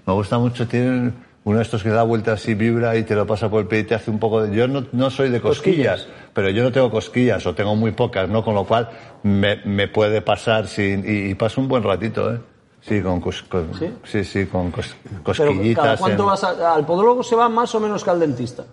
Me 0.07 0.15
gusta 0.15 0.39
mucho, 0.39 0.67
tienen 0.67 1.13
uno 1.45 1.59
de 1.59 1.63
estos 1.65 1.83
que 1.83 1.91
da 1.91 2.05
vueltas 2.05 2.49
y 2.49 2.55
vibra 2.55 2.97
y 2.97 3.03
te 3.03 3.15
lo 3.15 3.27
pasa 3.27 3.51
por 3.51 3.61
el 3.61 3.67
pie 3.67 3.81
y 3.81 3.85
te 3.85 3.95
hace 3.95 4.11
un 4.11 4.19
poco 4.19 4.45
de... 4.45 4.57
Yo 4.57 4.67
no, 4.67 4.87
no 4.93 5.11
soy 5.11 5.29
de 5.29 5.43
cosquillas, 5.43 6.05
Cosquillas. 6.05 6.31
pero 6.33 6.49
yo 6.49 6.63
no 6.63 6.73
tengo 6.73 6.91
cosquillas 6.91 7.45
o 7.47 7.55
tengo 7.55 7.77
muy 7.77 7.91
pocas, 7.91 8.31
¿no? 8.31 8.43
Con 8.43 8.55
lo 8.55 8.65
cual 8.65 8.89
me, 9.25 9.57
me 9.67 9.89
puede 9.89 10.23
pasar 10.23 10.69
sin... 10.69 11.05
Y, 11.07 11.31
y 11.31 11.35
paso 11.35 11.61
un 11.61 11.69
buen 11.69 11.83
ratito, 11.83 12.33
¿eh? 12.35 12.39
Sí, 12.87 13.01
con, 13.01 13.21
cos- 13.21 13.43
con- 13.49 13.73
¿Sí? 13.79 13.91
sí, 14.05 14.25
sí, 14.25 14.47
con 14.47 14.71
cos- 14.71 14.95
Pero 15.03 15.23
cosquillitas. 15.23 15.85
cada 15.85 15.97
cuánto 15.97 16.23
en- 16.25 16.29
vas 16.29 16.45
a- 16.45 16.75
al 16.75 16.85
podólogo 16.85 17.23
se 17.23 17.35
va 17.35 17.49
más 17.49 17.75
o 17.75 17.81
menos 17.81 18.05
que 18.05 18.11
al 18.11 18.21
dentista. 18.21 18.65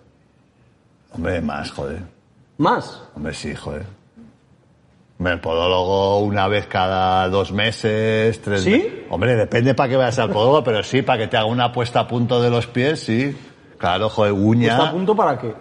Hombre, 1.14 1.40
más, 1.40 1.70
joder. 1.70 2.02
Más. 2.58 3.02
Hombre, 3.16 3.32
sí, 3.34 3.54
joder. 3.54 3.86
Hombre, 5.18 5.34
el 5.34 5.40
podólogo 5.40 6.18
una 6.20 6.46
vez 6.48 6.66
cada 6.66 7.28
dos 7.28 7.52
meses, 7.52 8.40
tres 8.42 8.62
¿Sí? 8.64 9.04
Hombre, 9.08 9.34
depende 9.36 9.72
para 9.74 9.88
que 9.88 9.96
vayas 9.96 10.18
al 10.18 10.30
podólogo, 10.30 10.62
pero 10.64 10.82
sí, 10.82 11.00
para 11.02 11.18
que 11.20 11.28
te 11.28 11.36
haga 11.36 11.46
una 11.46 11.72
puesta 11.72 12.00
a 12.00 12.06
punto 12.08 12.42
de 12.42 12.50
los 12.50 12.66
pies, 12.66 13.00
sí. 13.00 13.36
Claro, 13.78 14.08
joder, 14.10 14.32
uña. 14.32 14.76
¿Puesta 14.76 14.88
a 14.88 14.92
punto 14.92 15.16
para 15.16 15.38
qué? 15.38 15.54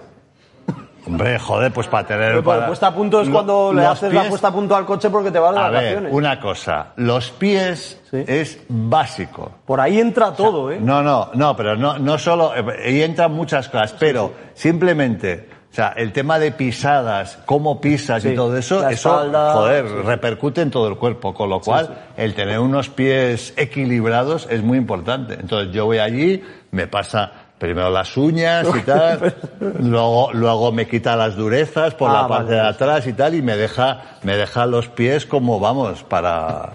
Hombre, 1.07 1.39
joder, 1.39 1.71
pues 1.73 1.87
para 1.87 2.05
tener... 2.07 2.29
Pero 2.29 2.43
para- 2.43 2.67
puesta 2.67 2.87
a 2.87 2.93
punto 2.93 3.21
es 3.21 3.27
Lo- 3.27 3.33
cuando 3.33 3.73
le 3.73 3.85
haces 3.85 4.13
la 4.13 4.23
puesta 4.25 4.49
a 4.49 4.53
punto 4.53 4.75
al 4.75 4.85
coche 4.85 5.09
porque 5.09 5.31
te 5.31 5.39
vas 5.39 5.53
de 5.55 5.59
A 5.59 5.69
ver, 5.69 5.73
vacaciones. 5.73 6.13
una 6.13 6.39
cosa. 6.39 6.87
Los 6.97 7.31
pies 7.31 7.99
Sí. 8.11 8.23
es 8.27 8.59
básico. 8.67 9.51
Por 9.65 9.79
ahí 9.79 9.99
entra 9.99 10.33
todo, 10.33 10.69
¿eh? 10.71 10.77
No, 10.81 11.01
no, 11.01 11.29
no, 11.33 11.55
pero 11.55 11.75
no, 11.75 11.97
no 11.97 12.17
solo, 12.17 12.53
eh, 12.55 12.63
ahí 12.85 13.01
entran 13.01 13.31
muchas 13.31 13.67
cosas, 13.69 13.95
pero 13.97 14.33
simplemente, 14.53 15.49
o 15.71 15.73
sea, 15.73 15.93
el 15.95 16.11
tema 16.11 16.37
de 16.37 16.51
pisadas, 16.51 17.39
cómo 17.45 17.79
pisas 17.81 18.23
y 18.25 18.35
todo 18.35 18.55
eso, 18.57 18.81
la 18.81 18.91
eso, 18.91 19.09
espalda, 19.09 19.53
joder, 19.53 19.85
repercute 20.05 20.61
en 20.61 20.69
todo 20.71 20.87
el 20.89 20.97
cuerpo, 20.97 21.33
con 21.33 21.49
lo 21.49 21.61
cual, 21.61 21.89
el 22.17 22.33
tener 22.35 22.59
unos 22.59 22.89
pies 22.89 23.53
equilibrados 23.57 24.47
es 24.49 24.61
muy 24.61 24.77
importante. 24.77 25.33
Entonces 25.35 25.73
yo 25.73 25.85
voy 25.85 25.99
allí, 25.99 26.43
me 26.71 26.87
pasa 26.87 27.31
primero 27.62 27.91
las 27.91 28.17
uñas 28.17 28.67
y 28.76 28.80
tal, 28.82 29.36
luego, 29.80 30.34
luego 30.34 30.71
me 30.71 30.88
quita 30.88 31.15
las 31.15 31.36
durezas 31.36 31.93
por 31.93 32.10
Ah, 32.10 32.24
la 32.24 32.28
parte 32.28 32.56
vale. 32.56 32.56
de 32.63 32.67
atrás 32.67 33.06
y 33.08 33.13
tal, 33.13 33.36
y 33.36 33.43
me 33.43 33.56
deja, 33.56 34.02
me 34.24 34.36
deja 34.36 34.65
los 34.65 34.88
pies 34.89 35.28
como, 35.28 35.60
vamos, 35.60 36.04
para, 36.04 36.71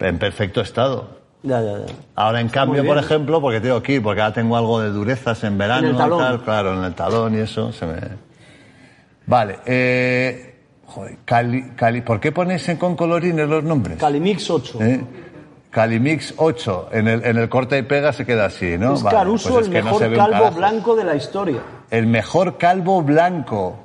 en 0.00 0.18
perfecto 0.18 0.60
estado. 0.60 1.08
Ya, 1.44 1.60
ya, 1.62 1.78
ya. 1.78 1.94
Ahora, 2.16 2.40
en 2.40 2.48
cambio, 2.48 2.84
por 2.84 2.98
ejemplo, 2.98 3.40
porque 3.40 3.60
tengo 3.60 3.80
que 3.82 3.92
ir, 3.94 4.02
porque 4.02 4.20
ahora 4.20 4.34
tengo 4.34 4.56
algo 4.56 4.80
de 4.80 4.90
durezas 4.90 5.44
en 5.44 5.56
verano 5.58 5.86
En 5.86 5.92
el 5.92 5.96
talón. 5.96 6.18
y 6.18 6.22
tal, 6.24 6.42
claro, 6.42 6.74
en 6.78 6.84
el 6.84 6.94
talón 6.94 7.34
y 7.36 7.38
eso, 7.38 7.72
se 7.72 7.86
me... 7.86 7.94
Vale, 9.26 9.58
eh... 9.64 10.50
Joder, 10.86 11.16
Cali, 11.24 11.70
Cali, 11.76 12.00
¿por 12.02 12.18
qué 12.20 12.30
pones 12.32 12.68
en- 12.68 12.76
con 12.78 12.94
colorines 12.96 13.48
los 13.48 13.62
nombres? 13.64 13.96
Calimix 13.98 14.50
8. 14.50 14.78
¿Eh? 14.82 15.00
Calimix 15.74 16.32
8, 16.36 16.88
en 16.92 17.08
el, 17.08 17.24
en 17.26 17.36
el 17.36 17.48
corte 17.48 17.76
y 17.76 17.82
pega 17.82 18.12
se 18.12 18.24
queda 18.24 18.44
así, 18.46 18.78
¿no? 18.78 18.94
Es 18.94 19.02
Vale, 19.02 19.16
Caruso 19.16 19.48
pues 19.50 19.62
es 19.62 19.66
el 19.66 19.72
que 19.72 19.82
mejor 19.82 20.14
calvo 20.16 20.50
blanco 20.52 20.94
de 20.94 21.04
la 21.04 21.16
historia. 21.16 21.60
El 21.90 22.06
mejor 22.06 22.56
calvo 22.58 23.02
blanco. 23.02 23.76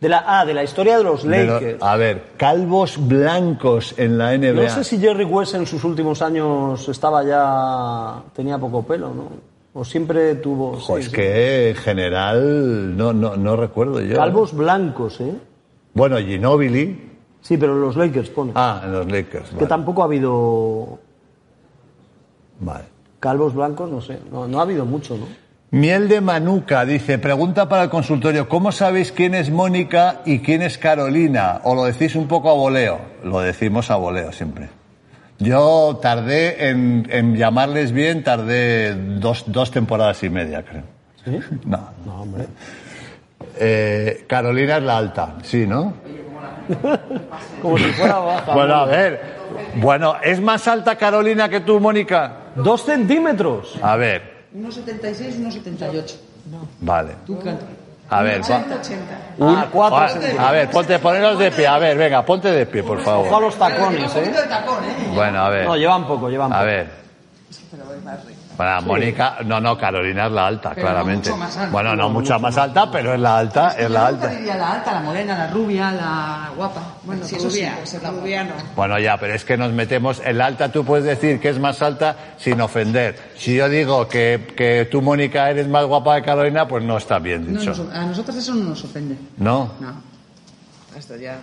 De 0.00 0.08
la, 0.08 0.24
ah, 0.26 0.44
de 0.46 0.54
la 0.54 0.64
historia 0.64 0.96
de 0.98 1.04
los 1.04 1.22
de 1.22 1.44
lo- 1.44 1.54
Lakers. 1.54 1.82
a 1.82 1.96
ver, 1.96 2.24
calvos 2.38 2.96
blancos 3.06 3.94
en 3.98 4.16
la 4.18 4.32
NBA. 4.36 4.62
No 4.64 4.68
sé 4.70 4.84
si 4.84 4.98
Jerry 4.98 5.24
West 5.24 5.54
en 5.54 5.66
sus 5.66 5.84
últimos 5.84 6.22
años 6.22 6.88
estaba 6.88 7.22
ya. 7.24 8.22
tenía 8.34 8.56
poco 8.58 8.82
pelo, 8.82 9.12
¿no? 9.14 9.28
O 9.74 9.84
siempre 9.84 10.36
tuvo. 10.36 10.78
Jo, 10.80 10.94
sí, 10.96 11.00
es 11.00 11.06
sí. 11.06 11.12
que 11.12 11.68
en 11.70 11.76
general 11.76 12.96
no, 12.96 13.12
no, 13.12 13.36
no 13.36 13.56
recuerdo 13.56 14.00
yo. 14.00 14.16
Calvos 14.16 14.54
blancos, 14.54 15.20
¿eh? 15.20 15.34
Bueno, 15.92 16.16
Ginobili. 16.18 17.12
Sí, 17.40 17.58
pero 17.58 17.74
los 17.74 17.96
Lakers 17.96 18.30
pone. 18.30 18.52
Ah, 18.54 18.80
en 18.84 18.92
los 18.92 19.06
Lakers. 19.10 19.50
que 19.50 19.54
Vale. 19.56 19.66
tampoco 19.66 20.02
ha 20.02 20.06
habido 20.06 20.98
Vale. 22.64 22.84
calvos 23.20 23.54
blancos, 23.54 23.90
no 23.90 24.00
sé. 24.00 24.18
No, 24.32 24.46
no 24.48 24.58
ha 24.58 24.62
habido 24.62 24.84
mucho, 24.84 25.16
¿no? 25.16 25.26
Miel 25.70 26.08
de 26.08 26.20
Manuca 26.20 26.84
dice, 26.84 27.18
pregunta 27.18 27.68
para 27.68 27.82
el 27.84 27.90
consultorio, 27.90 28.48
¿cómo 28.48 28.70
sabéis 28.70 29.10
quién 29.10 29.34
es 29.34 29.50
Mónica 29.50 30.20
y 30.24 30.38
quién 30.38 30.62
es 30.62 30.78
Carolina? 30.78 31.60
¿O 31.64 31.74
lo 31.74 31.84
decís 31.84 32.14
un 32.14 32.28
poco 32.28 32.48
a 32.50 32.54
voleo? 32.54 33.00
Lo 33.24 33.40
decimos 33.40 33.90
a 33.90 33.96
voleo 33.96 34.30
siempre. 34.30 34.68
Yo 35.40 35.98
tardé 36.00 36.68
en, 36.68 37.08
en 37.10 37.34
llamarles 37.36 37.90
bien, 37.90 38.22
tardé 38.22 38.94
dos, 38.94 39.44
dos 39.48 39.72
temporadas 39.72 40.22
y 40.22 40.30
media, 40.30 40.64
creo. 40.64 40.84
¿Sí? 41.24 41.40
No. 41.66 41.88
No, 42.06 42.22
hombre. 42.22 42.46
Eh, 43.58 44.24
Carolina 44.28 44.76
es 44.76 44.82
la 44.84 44.96
alta, 44.96 45.34
sí, 45.42 45.66
¿no? 45.66 45.92
Como 47.62 47.78
si 47.78 47.84
fuera 47.84 48.18
baja. 48.20 48.54
Bueno, 48.54 48.74
a 48.74 48.84
ver. 48.86 49.20
Bueno, 49.76 50.14
¿es 50.22 50.40
más 50.40 50.68
alta 50.68 50.96
Carolina 50.96 51.48
que 51.48 51.60
tú, 51.60 51.80
Mónica? 51.80 52.36
Dos 52.56 52.82
centímetros. 52.84 53.74
A 53.82 53.96
ver, 53.96 54.46
1,76, 54.56 55.36
1,78. 55.38 56.16
vale. 56.80 57.14
¿Tú 57.26 57.38
cuánto? 57.40 57.64
A 58.10 58.22
ver, 58.22 58.40
va- 58.42 58.44
180. 58.44 59.18
Ah, 59.40 59.66
cuatro 59.72 59.96
a, 60.38 60.48
a 60.48 60.52
ver, 60.52 60.70
ponte, 60.70 60.98
poneros 60.98 61.38
de 61.38 61.50
pie. 61.50 61.66
A 61.66 61.78
ver, 61.78 61.96
venga, 61.96 62.24
ponte 62.24 62.50
de 62.52 62.66
pie, 62.66 62.82
por 62.82 62.98
Ojo 63.00 63.10
a 63.10 63.24
favor. 63.24 63.42
los 63.42 63.56
tacones, 63.56 64.14
¿eh? 64.16 64.24
¿eh? 64.30 65.10
Bueno, 65.14 65.40
a 65.40 65.48
ver. 65.48 65.64
No, 65.66 65.76
llevan 65.76 66.06
poco, 66.06 66.28
llevan 66.28 66.52
A 66.52 66.56
poco. 66.56 66.66
ver. 66.66 67.04
Para 68.56 68.80
Mónica, 68.80 69.38
no, 69.44 69.60
no, 69.60 69.76
Carolina 69.76 70.26
es 70.26 70.32
la 70.32 70.46
alta, 70.46 70.70
Pero 70.74 70.86
no 70.86 70.92
claramente. 70.92 71.30
mucho 71.30 71.38
más 71.40 71.56
alta. 71.56 71.70
Bueno, 71.72 71.96
no 71.96 72.08
mucha 72.08 72.38
más 72.38 72.56
alta, 72.56 72.88
pero 72.90 73.12
es 73.14 73.20
la 73.20 73.38
alta, 73.38 73.74
es 73.76 73.90
la 73.90 74.00
Yo 74.02 74.06
alta. 74.06 74.26
nunca 74.28 74.38
diría 74.38 74.56
la 74.56 74.72
alta, 74.74 74.92
la 74.92 75.00
morena, 75.00 75.36
la 75.38 75.46
rubia, 75.50 75.90
la 75.90 76.50
guapa. 76.56 76.82
Bueno, 77.02 77.24
sí, 77.24 77.36
rubia, 77.36 77.74
pues 77.78 78.00
la 78.00 78.10
rubia 78.12 78.44
no. 78.44 78.52
Bueno, 78.76 78.98
ya, 79.00 79.16
pero 79.18 79.34
es 79.34 79.44
que 79.44 79.56
nos 79.56 79.72
metemos 79.72 80.22
en 80.24 80.38
la 80.38 80.46
alta, 80.46 80.70
tú 80.70 80.84
puedes 80.84 81.04
decir 81.04 81.40
que 81.40 81.48
es 81.48 81.58
más 81.58 81.82
alta 81.82 82.14
sin 82.38 82.60
ofender. 82.60 83.18
Si 83.36 83.56
yo 83.56 83.68
digo 83.68 84.06
que, 84.06 84.54
que 84.56 84.88
tú, 84.88 85.02
Mónica, 85.02 85.50
eres 85.50 85.66
más 85.66 85.84
guapa 85.86 86.14
que 86.16 86.22
Carolina, 86.22 86.68
pues 86.68 86.84
no 86.84 86.96
está 86.96 87.18
bien 87.18 87.52
No 87.52 87.58
dicho. 87.58 87.70
nos- 87.74 87.92
a 87.92 88.04
nosotros 88.06 88.36
eso 88.36 88.54
no 88.54 88.70
nos 88.70 88.84
ofende. 88.84 89.16
¿No? 89.36 89.72
No. 89.80 89.94
Esto 90.96 91.16
ya. 91.16 91.38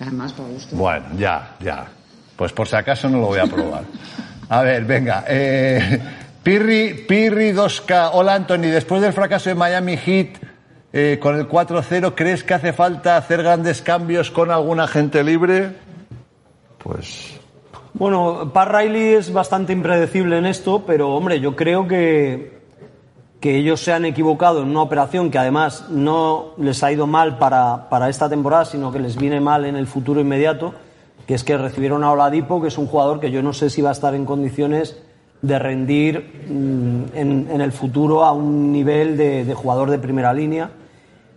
Además, 0.00 0.32
por 0.32 0.46
gusto. 0.48 0.74
Bueno, 0.74 1.06
ya, 1.16 1.52
ya. 1.60 1.86
Pues 2.34 2.52
por 2.52 2.66
si 2.66 2.74
acaso 2.74 3.08
no 3.08 3.18
lo 3.18 3.26
voy 3.26 3.38
a 3.38 3.46
probar. 3.46 3.84
A 4.48 4.60
ver, 4.62 4.84
venga. 4.84 5.24
Eh, 5.26 6.00
Pirri, 6.44 6.92
Pirri 7.08 7.52
2K. 7.52 8.10
Hola, 8.12 8.34
Anthony. 8.34 8.68
Después 8.70 9.00
del 9.00 9.14
fracaso 9.14 9.48
de 9.48 9.54
Miami 9.54 9.96
Heat 9.96 10.36
eh, 10.92 11.18
con 11.18 11.36
el 11.36 11.48
4-0, 11.48 12.12
¿crees 12.14 12.44
que 12.44 12.52
hace 12.52 12.74
falta 12.74 13.16
hacer 13.16 13.42
grandes 13.42 13.80
cambios 13.80 14.30
con 14.30 14.50
alguna 14.50 14.86
gente 14.86 15.24
libre? 15.24 15.72
Pues. 16.76 17.40
Bueno, 17.94 18.50
Pat 18.52 18.68
Riley 18.68 19.14
es 19.14 19.32
bastante 19.32 19.72
impredecible 19.72 20.36
en 20.36 20.44
esto, 20.44 20.84
pero 20.86 21.14
hombre, 21.14 21.40
yo 21.40 21.56
creo 21.56 21.88
que, 21.88 22.60
que 23.40 23.56
ellos 23.56 23.80
se 23.80 23.94
han 23.94 24.04
equivocado 24.04 24.60
en 24.60 24.68
una 24.68 24.82
operación 24.82 25.30
que 25.30 25.38
además 25.38 25.88
no 25.88 26.52
les 26.58 26.82
ha 26.82 26.92
ido 26.92 27.06
mal 27.06 27.38
para, 27.38 27.88
para 27.88 28.10
esta 28.10 28.28
temporada, 28.28 28.66
sino 28.66 28.92
que 28.92 28.98
les 28.98 29.16
viene 29.16 29.40
mal 29.40 29.64
en 29.64 29.76
el 29.76 29.86
futuro 29.86 30.20
inmediato, 30.20 30.74
que 31.26 31.32
es 31.32 31.42
que 31.42 31.56
recibieron 31.56 32.04
a 32.04 32.12
Oladipo, 32.12 32.60
que 32.60 32.68
es 32.68 32.76
un 32.76 32.86
jugador 32.86 33.18
que 33.18 33.30
yo 33.30 33.42
no 33.42 33.54
sé 33.54 33.70
si 33.70 33.80
va 33.80 33.88
a 33.88 33.92
estar 33.92 34.14
en 34.14 34.26
condiciones 34.26 34.98
de 35.46 35.58
rendir 35.58 36.46
mm, 36.48 37.16
en, 37.16 37.48
en 37.50 37.60
el 37.60 37.72
futuro 37.72 38.24
a 38.24 38.32
un 38.32 38.72
nivel 38.72 39.16
de, 39.16 39.44
de 39.44 39.54
jugador 39.54 39.90
de 39.90 39.98
primera 39.98 40.32
línea. 40.32 40.70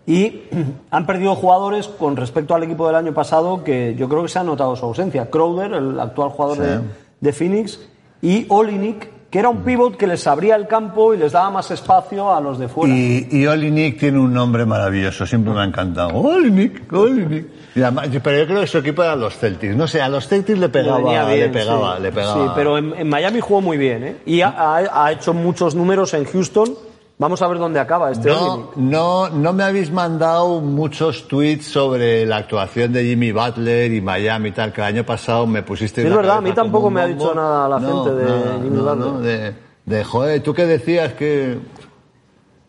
Y 0.06 0.44
han 0.92 1.06
perdido 1.06 1.36
jugadores 1.36 1.88
con 1.90 2.16
respecto 2.16 2.56
al 2.56 2.64
equipo 2.64 2.88
del 2.88 2.96
año 2.96 3.14
pasado 3.14 3.64
que 3.64 3.96
yo 3.96 4.08
creo 4.08 4.24
que 4.24 4.30
se 4.30 4.40
ha 4.40 4.44
notado 4.44 4.76
su 4.76 4.86
ausencia. 4.86 5.30
Crowder, 5.30 5.74
el 5.74 6.00
actual 6.00 6.30
jugador 6.30 6.58
Sí. 6.58 6.64
de, 6.64 6.80
de 7.20 7.34
Phoenix, 7.34 7.80
y 8.22 8.46
Olinik, 8.50 9.10
que 9.30 9.40
era 9.40 9.50
un 9.50 9.58
pivot 9.64 9.98
que 9.98 10.08
les 10.08 10.26
abría 10.26 10.56
el 10.56 10.68
campo 10.68 11.14
y 11.14 11.18
les 11.18 11.34
daba 11.34 11.50
más 11.52 11.70
espacio 11.72 12.34
a 12.34 12.40
los 12.40 12.58
de 12.60 12.68
fuera. 12.70 12.94
Y, 12.96 13.28
y 13.32 13.46
Olinik 13.46 14.00
tiene 14.00 14.20
un 14.20 14.34
nombre 14.34 14.66
maravilloso, 14.66 15.26
siempre 15.26 15.54
me 15.54 15.60
ha 15.60 15.64
encantado. 15.66 16.10
Olinik, 16.16 16.92
Olinik. 16.94 17.46
Y 17.76 17.82
además- 17.82 18.08
pero 18.24 18.38
yo 18.40 18.48
creo 18.48 18.62
que 18.62 18.68
su 18.68 18.78
equipo 18.78 19.04
era 19.04 19.16
los 19.16 19.36
Celtics. 19.38 19.76
No 19.76 19.86
sé, 19.88 20.02
a 20.02 20.08
los 20.10 20.28
Celtics 20.28 20.58
le 20.58 20.70
pegaba, 20.70 21.26
bien, 21.28 21.40
le 21.42 21.50
pegaba, 21.50 21.98
sí. 21.98 22.04
le 22.04 22.12
pegaba. 22.12 22.44
Sí, 22.46 22.52
pero 22.56 22.78
en, 22.78 22.94
en 22.98 23.10
Miami 23.10 23.40
jugó 23.42 23.62
muy 23.62 23.78
bien, 23.78 24.04
¿eh? 24.04 24.16
Y 24.26 24.42
ha 24.42 25.10
hecho 25.12 25.34
muchos 25.34 25.76
números 25.76 26.14
en 26.14 26.24
Houston. 26.26 26.74
Vamos 27.20 27.42
a 27.42 27.48
ver 27.48 27.58
dónde 27.58 27.80
acaba 27.80 28.12
este 28.12 28.30
No, 28.30 28.72
no, 28.76 29.30
no 29.30 29.54
me 29.54 29.64
habéis 29.64 29.92
mandado 29.92 30.62
muchos 30.62 31.28
tweets 31.28 31.66
sobre 31.66 32.26
la 32.28 32.38
actuación 32.38 32.94
de 32.94 33.04
Jimmy 33.06 33.32
Butler 33.32 33.92
y 33.92 34.02
Miami 34.02 34.50
y 34.50 34.52
tal, 34.52 34.72
que 34.72 34.82
el 34.82 34.88
año 34.88 35.04
pasado 35.04 35.48
me 35.48 35.64
pusiste 35.64 36.04
Es 36.04 36.10
la 36.10 36.16
verdad, 36.18 36.38
a 36.38 36.42
mí 36.42 36.52
tampoco 36.52 36.92
me 36.92 37.02
ha 37.02 37.08
dicho 37.08 37.34
nada 37.34 37.68
la 37.68 37.80
No, 37.80 38.04
gente 38.06 38.16
de 38.24 38.44
Jimmy 38.62 38.70
no, 38.70 38.96
Butler. 38.96 39.56
de, 39.86 39.96
de, 39.98 40.04
joder, 40.04 40.44
tú 40.44 40.54
que 40.54 40.66
decías 40.68 41.14
que... 41.14 41.58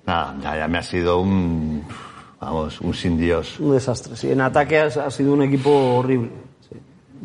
Nada, 0.07 0.35
ya, 0.43 0.57
ya 0.57 0.69
me 0.69 0.79
ha 0.79 0.83
sido 0.83 1.21
un... 1.21 1.85
Vamos, 2.41 2.81
un 2.81 2.95
sin 2.95 3.19
Dios. 3.19 3.59
Un 3.61 3.73
desastre, 3.73 4.17
sí. 4.17 4.31
En 4.31 4.41
ataque 4.41 4.79
ha, 4.79 5.11
sido 5.11 5.33
un 5.35 5.43
equipo 5.43 5.71
horrible. 5.97 6.31
sí. 6.71 6.79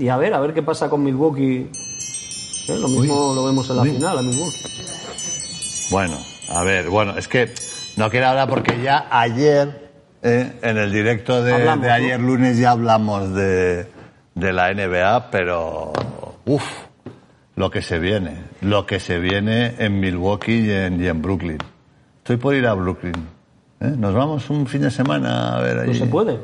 Y 0.04 0.10
a 0.10 0.18
ver, 0.18 0.34
a 0.34 0.40
ver 0.42 0.54
qué 0.54 0.64
pasa 0.64 0.90
con 0.90 1.04
Milwaukee. 1.04 1.70
¿Eh? 2.68 2.78
Lo 2.80 2.88
mismo 2.90 3.34
lo 3.36 3.46
vemos 3.46 3.70
en 3.70 3.76
la 3.78 3.82
uy. 3.84 3.92
final, 3.92 4.18
a 4.18 4.22
Milwaukee. 4.24 4.58
Bueno, 5.92 6.18
a 6.50 6.64
ver, 6.64 6.90
bueno, 6.90 7.18
es 7.18 7.28
que 7.28 7.54
no 7.98 8.10
quiero 8.10 8.28
hablar 8.28 8.50
porque 8.50 8.82
ya 8.82 9.08
ayer, 9.10 9.90
eh, 10.22 10.54
en 10.62 10.78
el 10.78 10.92
directo 10.92 11.44
de, 11.44 11.54
Hablamos, 11.54 11.82
de 11.84 11.88
¿no? 11.88 11.94
ayer 11.94 12.20
lunes 12.20 12.58
ya 12.58 12.72
hablamos 12.72 13.34
de, 13.34 13.88
de 14.36 14.54
la 14.54 14.74
NBA, 14.74 15.32
pero 15.32 15.94
uff, 16.46 16.64
lo 17.56 17.70
que 17.70 17.82
se 17.82 18.00
viene, 18.00 18.38
lo 18.62 18.86
que 18.86 19.00
se 19.00 19.20
viene 19.20 19.76
en 19.78 20.00
Milwaukee 20.00 20.68
y 20.68 20.72
en, 20.72 21.02
y 21.02 21.08
en 21.08 21.22
Brooklyn. 21.22 21.60
Estoy 22.18 22.38
por 22.38 22.56
ir 22.56 22.66
a 22.68 22.74
Brooklyn. 22.74 23.28
¿eh? 23.80 23.94
Nos 23.98 24.14
vamos 24.14 24.50
un 24.50 24.66
fin 24.68 24.82
de 24.82 24.92
semana 24.92 25.58
a 25.58 25.62
ver 25.62 25.78
allí. 25.80 26.00
No 26.00 26.06
se 26.06 26.12
puede. 26.12 26.40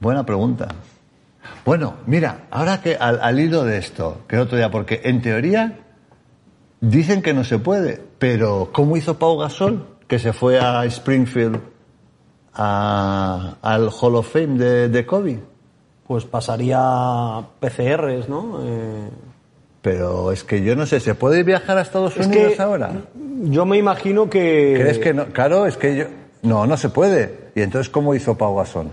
Buena 0.00 0.24
pregunta. 0.26 0.68
Bueno, 1.64 1.94
mira, 2.06 2.46
ahora 2.50 2.80
que 2.80 2.96
al, 2.96 3.20
al 3.22 3.38
hilo 3.38 3.64
de 3.64 3.78
esto, 3.78 4.22
que 4.26 4.36
el 4.36 4.42
otro 4.42 4.56
día, 4.56 4.70
porque 4.70 5.00
en 5.04 5.22
teoría 5.22 5.78
dicen 6.82 7.22
que 7.22 7.32
no 7.32 7.44
se 7.44 7.58
puede, 7.58 7.98
pero 8.18 8.68
¿cómo 8.72 8.98
hizo 8.98 9.18
Pau 9.18 9.38
Gasol? 9.38 9.86
Que 10.06 10.18
se 10.18 10.34
fue 10.34 10.60
a 10.60 10.84
Springfield 10.84 11.58
a- 12.54 13.54
al 13.62 13.88
Hall 14.00 14.16
of 14.16 14.30
Fame 14.32 14.58
de, 14.58 14.88
de 14.88 15.06
Kobe. 15.06 15.40
Pues 16.06 16.24
pasaría 16.24 16.78
PCRs, 17.60 18.28
¿no? 18.28 18.58
Eh, 18.62 19.08
Pero 19.80 20.30
es 20.32 20.44
que 20.44 20.62
yo 20.62 20.76
no 20.76 20.84
sé, 20.86 21.00
¿se 21.00 21.14
puede 21.14 21.42
viajar 21.42 21.78
a 21.78 21.80
Estados 21.82 22.16
es 22.16 22.26
Unidos 22.26 22.60
ahora? 22.60 22.92
yo 23.44 23.64
me 23.64 23.78
imagino 23.78 24.28
que... 24.28 24.74
¿Crees 24.78 24.98
que 24.98 25.14
no? 25.14 25.26
Claro, 25.26 25.66
es 25.66 25.76
que 25.76 25.96
yo... 25.96 26.04
No, 26.42 26.66
no 26.66 26.76
se 26.76 26.88
puede. 26.90 27.50
¿Y 27.54 27.62
entonces 27.62 27.88
cómo 27.88 28.14
hizo 28.14 28.36
Pau 28.36 28.54
Gasol? 28.56 28.88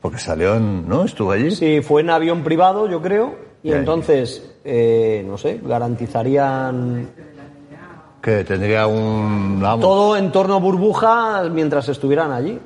Porque 0.00 0.18
salió 0.18 0.54
en... 0.56 0.88
¿No? 0.88 1.04
Estuvo 1.04 1.32
allí. 1.32 1.50
Sí, 1.50 1.80
fue 1.82 2.02
en 2.02 2.10
avión 2.10 2.42
privado, 2.44 2.88
yo 2.88 3.02
creo. 3.02 3.34
Y 3.62 3.72
entonces, 3.72 4.54
eh, 4.64 5.24
no 5.26 5.36
sé, 5.36 5.60
garantizarían 5.62 7.08
Que 8.22 8.44
tendría 8.44 8.86
un... 8.86 9.58
Vamos, 9.60 9.80
todo 9.80 10.16
en 10.16 10.30
torno 10.32 10.54
a 10.54 10.58
burbuja 10.58 11.42
mientras 11.50 11.88
estuvieran 11.88 12.32
allí. 12.32 12.58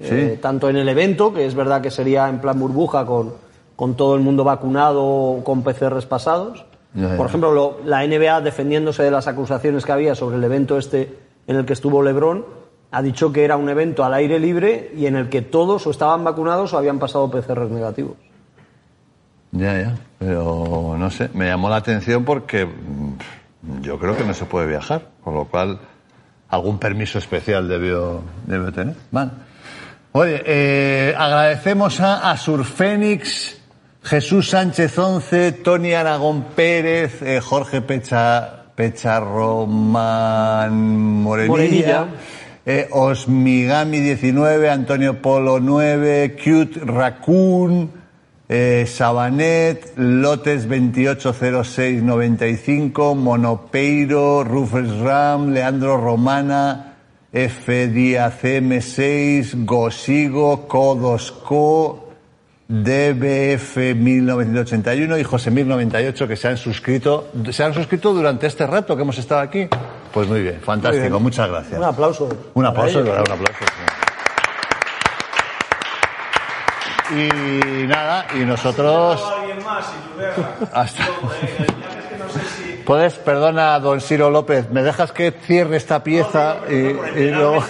Sí. 0.00 0.08
Eh, 0.14 0.38
tanto 0.40 0.68
en 0.68 0.76
el 0.76 0.88
evento, 0.88 1.32
que 1.32 1.44
es 1.46 1.54
verdad 1.54 1.80
que 1.82 1.90
sería 1.90 2.28
en 2.28 2.40
plan 2.40 2.58
burbuja 2.58 3.04
con, 3.04 3.34
con 3.76 3.94
todo 3.96 4.14
el 4.14 4.20
mundo 4.22 4.44
vacunado 4.44 5.40
con 5.44 5.62
PCRs 5.62 6.06
pasados. 6.06 6.64
Ya, 6.94 7.08
ya. 7.10 7.16
Por 7.16 7.26
ejemplo, 7.26 7.52
lo- 7.52 7.76
la 7.84 8.04
NBA 8.06 8.40
defendiéndose 8.40 9.02
de 9.02 9.10
las 9.10 9.26
acusaciones 9.28 9.84
que 9.84 9.92
había 9.92 10.14
sobre 10.14 10.36
el 10.36 10.44
evento 10.44 10.78
este 10.78 11.16
en 11.46 11.56
el 11.56 11.64
que 11.66 11.72
estuvo 11.74 12.02
LeBron, 12.02 12.44
ha 12.92 13.02
dicho 13.02 13.32
que 13.32 13.44
era 13.44 13.56
un 13.56 13.68
evento 13.68 14.02
al 14.04 14.14
aire 14.14 14.38
libre 14.40 14.90
y 14.96 15.06
en 15.06 15.16
el 15.16 15.28
que 15.28 15.42
todos 15.42 15.86
o 15.86 15.90
estaban 15.90 16.24
vacunados 16.24 16.72
o 16.72 16.78
habían 16.78 16.98
pasado 16.98 17.30
PCRs 17.30 17.70
negativos. 17.70 18.14
Ya, 19.52 19.78
ya, 19.80 19.94
pero 20.18 20.94
no 20.98 21.10
sé, 21.10 21.28
me 21.34 21.46
llamó 21.46 21.68
la 21.68 21.76
atención 21.76 22.24
porque 22.24 22.66
mm, 22.66 23.80
yo 23.82 23.98
creo 23.98 24.16
que 24.16 24.24
no 24.24 24.32
se 24.34 24.44
puede 24.44 24.66
viajar, 24.68 25.08
con 25.24 25.34
lo 25.34 25.46
cual 25.46 25.80
algún 26.48 26.78
permiso 26.78 27.18
especial 27.18 27.68
debió, 27.68 28.22
debió 28.46 28.72
tener. 28.72 28.94
Vale. 29.10 29.30
Oye, 30.12 30.42
eh, 30.44 31.14
agradecemos 31.16 32.00
a 32.00 32.30
Asur 32.30 32.64
Fénix, 32.64 33.60
Jesús 34.02 34.50
Sánchez 34.50 34.98
Once, 34.98 35.52
Tony 35.52 35.92
Aragón 35.94 36.44
Pérez, 36.56 37.22
eh, 37.22 37.40
Jorge 37.40 37.80
Pecha, 37.82 38.64
Pecha 38.74 39.20
Román 39.20 40.72
Morenilla, 41.22 41.50
Morenilla. 41.50 42.06
eh, 42.66 42.88
Osmigami 42.90 44.00
19, 44.00 44.70
Antonio 44.70 45.20
Polo 45.22 45.60
9, 45.60 46.36
Cute 46.42 46.80
Raccoon, 46.84 47.99
eh, 48.52 48.84
Sabanet, 48.84 49.92
Lotes 49.96 50.66
280695, 50.68 53.14
Monopeiro, 53.14 54.42
Rufus 54.42 54.98
Ram, 54.98 55.52
Leandro 55.52 55.96
Romana, 55.96 56.96
F 57.32 57.86
Díaz 57.86 58.42
M6, 58.42 59.64
Gosigo, 59.64 60.66
Codosco, 60.66 62.08
DBF 62.66 63.94
1981 63.94 65.18
y 65.18 65.22
José 65.22 65.52
1098 65.52 66.26
que 66.26 66.34
se 66.34 66.48
han 66.48 66.56
suscrito, 66.56 67.28
se 67.52 67.62
han 67.62 67.72
suscrito 67.72 68.12
durante 68.12 68.48
este 68.48 68.66
rato 68.66 68.96
que 68.96 69.02
hemos 69.02 69.18
estado 69.18 69.42
aquí. 69.42 69.68
Pues 70.12 70.26
muy 70.26 70.42
bien, 70.42 70.58
fantástico, 70.60 71.04
Muy 71.04 71.10
bien. 71.10 71.22
muchas 71.22 71.48
gracias. 71.48 71.78
Un 71.78 71.84
aplauso. 71.84 72.28
Un 72.54 72.66
aplauso, 72.66 72.98
un 72.98 73.10
aplauso. 73.10 73.44
sí. 73.60 73.66
Y 77.12 77.86
nada, 77.86 78.26
y 78.34 78.40
nosotros 78.40 79.20
hasta 80.72 81.08
Puedes, 82.84 83.14
perdona, 83.14 83.78
don 83.78 84.00
Ciro 84.00 84.30
López, 84.30 84.70
¿me 84.70 84.82
dejas 84.82 85.12
que 85.12 85.32
cierre 85.32 85.76
esta 85.76 86.02
pieza 86.02 86.58
y, 86.68 86.74
y 86.74 87.30
luego... 87.30 87.64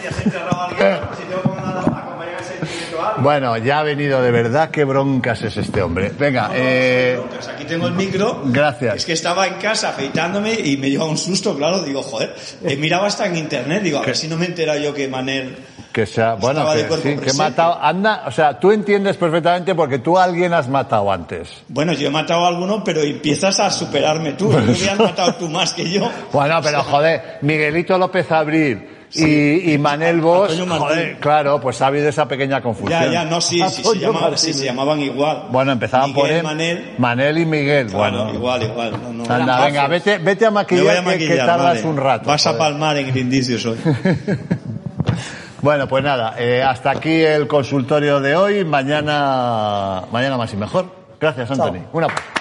Bueno, 3.19 3.57
ya 3.59 3.81
ha 3.81 3.83
venido 3.83 4.23
de 4.23 4.31
verdad, 4.31 4.71
qué 4.71 4.85
broncas 4.85 5.43
es 5.43 5.57
este 5.57 5.83
hombre. 5.83 6.11
Venga, 6.19 6.51
eh, 6.55 7.21
aquí 7.55 7.65
tengo 7.65 7.89
el 7.89 7.95
micro. 7.95 8.43
Gracias. 8.47 8.97
Es 8.97 9.05
que 9.05 9.13
estaba 9.13 9.47
en 9.47 9.55
casa 9.55 9.91
afeitándome 9.91 10.55
y 10.55 10.77
me 10.77 10.91
lleva 10.91 11.05
un 11.05 11.19
susto, 11.19 11.55
claro. 11.57 11.83
Digo, 11.83 12.03
joder, 12.03 12.35
he 12.65 12.77
mirado 12.77 13.05
hasta 13.05 13.27
en 13.27 13.37
internet. 13.37 13.83
Digo, 13.83 13.99
a 13.99 14.07
ver 14.07 14.17
si 14.17 14.27
no 14.29 14.37
me 14.37 14.47
entera 14.47 14.79
yo 14.79 14.95
que 14.95 15.09
Manel. 15.09 15.57
Que 15.93 16.07
sea, 16.07 16.35
bueno, 16.35 16.65
que, 16.73 16.89
sí, 16.99 17.17
que 17.19 17.31
he 17.31 17.35
matado, 17.35 17.79
anda, 17.83 18.23
o 18.27 18.31
sea, 18.31 18.59
tú 18.61 18.71
entiendes 18.71 19.17
perfectamente 19.17 19.75
porque 19.75 19.99
tú 19.99 20.17
a 20.19 20.25
alguien 20.25 20.55
has 20.55 20.69
matado 20.69 21.11
antes. 21.11 21.51
Bueno, 21.69 21.93
yo 21.93 22.07
he 22.07 22.11
matado 22.11 22.45
a 22.45 22.49
alguno, 22.49 22.85
pero 22.85 23.01
empiezas 23.03 23.59
a 23.61 23.71
superarme 23.71 24.33
tú. 24.35 24.51
Tú 24.51 24.59
me 24.59 24.89
has 24.91 24.99
matado 24.99 25.35
tú 25.35 25.49
más 25.49 25.73
que 25.73 25.91
yo. 25.91 26.09
Bueno, 26.33 26.61
pero 26.63 26.83
joder, 26.85 27.39
Miguelito 27.43 27.99
López 27.99 28.31
Abril 28.31 28.89
y, 29.13 29.73
y 29.73 29.79
Manel 29.79 30.21
Bosch, 30.21 30.57
joder, 30.69 31.17
claro, 31.19 31.61
pues 31.61 31.83
ha 31.83 31.89
habido 31.89 32.09
esa 32.09 32.29
pequeña 32.29 32.61
confusión. 32.63 33.03
Ya, 33.07 33.11
ya, 33.11 33.25
no, 33.25 33.41
sí, 33.41 33.61
sí, 33.71 33.83
se 33.83 33.99
llamaban, 33.99 34.39
sí, 34.39 34.53
se 34.55 34.65
llamaban 34.67 35.01
igual. 35.01 35.47
Bueno, 35.51 35.73
empezaban 35.73 36.15
por 36.15 36.31
él. 36.31 36.45
Manel. 36.45 36.95
Manel 36.99 37.39
y 37.39 37.47
Miguel, 37.47 37.89
Bueno, 37.89 38.19
bueno. 38.27 38.35
igual, 38.35 38.63
igual. 38.63 38.93
No, 39.03 39.13
no. 39.25 39.35
Anda, 39.35 39.65
venga, 39.65 39.89
vete, 39.89 40.19
vete 40.19 40.47
a 40.47 40.53
maquillar, 40.53 40.99
a 40.99 41.01
que- 41.01 41.19
que, 41.19 41.25
maquillar, 41.27 41.47
tardas 41.47 41.77
vale. 41.79 41.89
un 41.89 41.97
rato. 41.97 42.29
Vas 42.29 42.47
a 42.47 42.57
palmar 42.57 42.97
en 42.99 43.09
Grindisius 43.09 43.67
hoy. 43.67 43.77
Bueno, 45.63 45.87
pues 45.87 46.03
nada, 46.03 46.35
eh, 46.39 46.63
hasta 46.63 46.91
aquí 46.91 47.23
el 47.23 47.47
consultorio 47.47 48.21
de 48.21 48.35
hoy. 48.35 48.65
Mañana, 48.65 50.05
mañana 50.11 50.37
más 50.37 50.53
y 50.53 50.57
mejor. 50.57 50.87
Gracias, 51.21 51.51
Anthony. 51.51 51.83
Un 51.93 52.05
aplauso. 52.05 52.40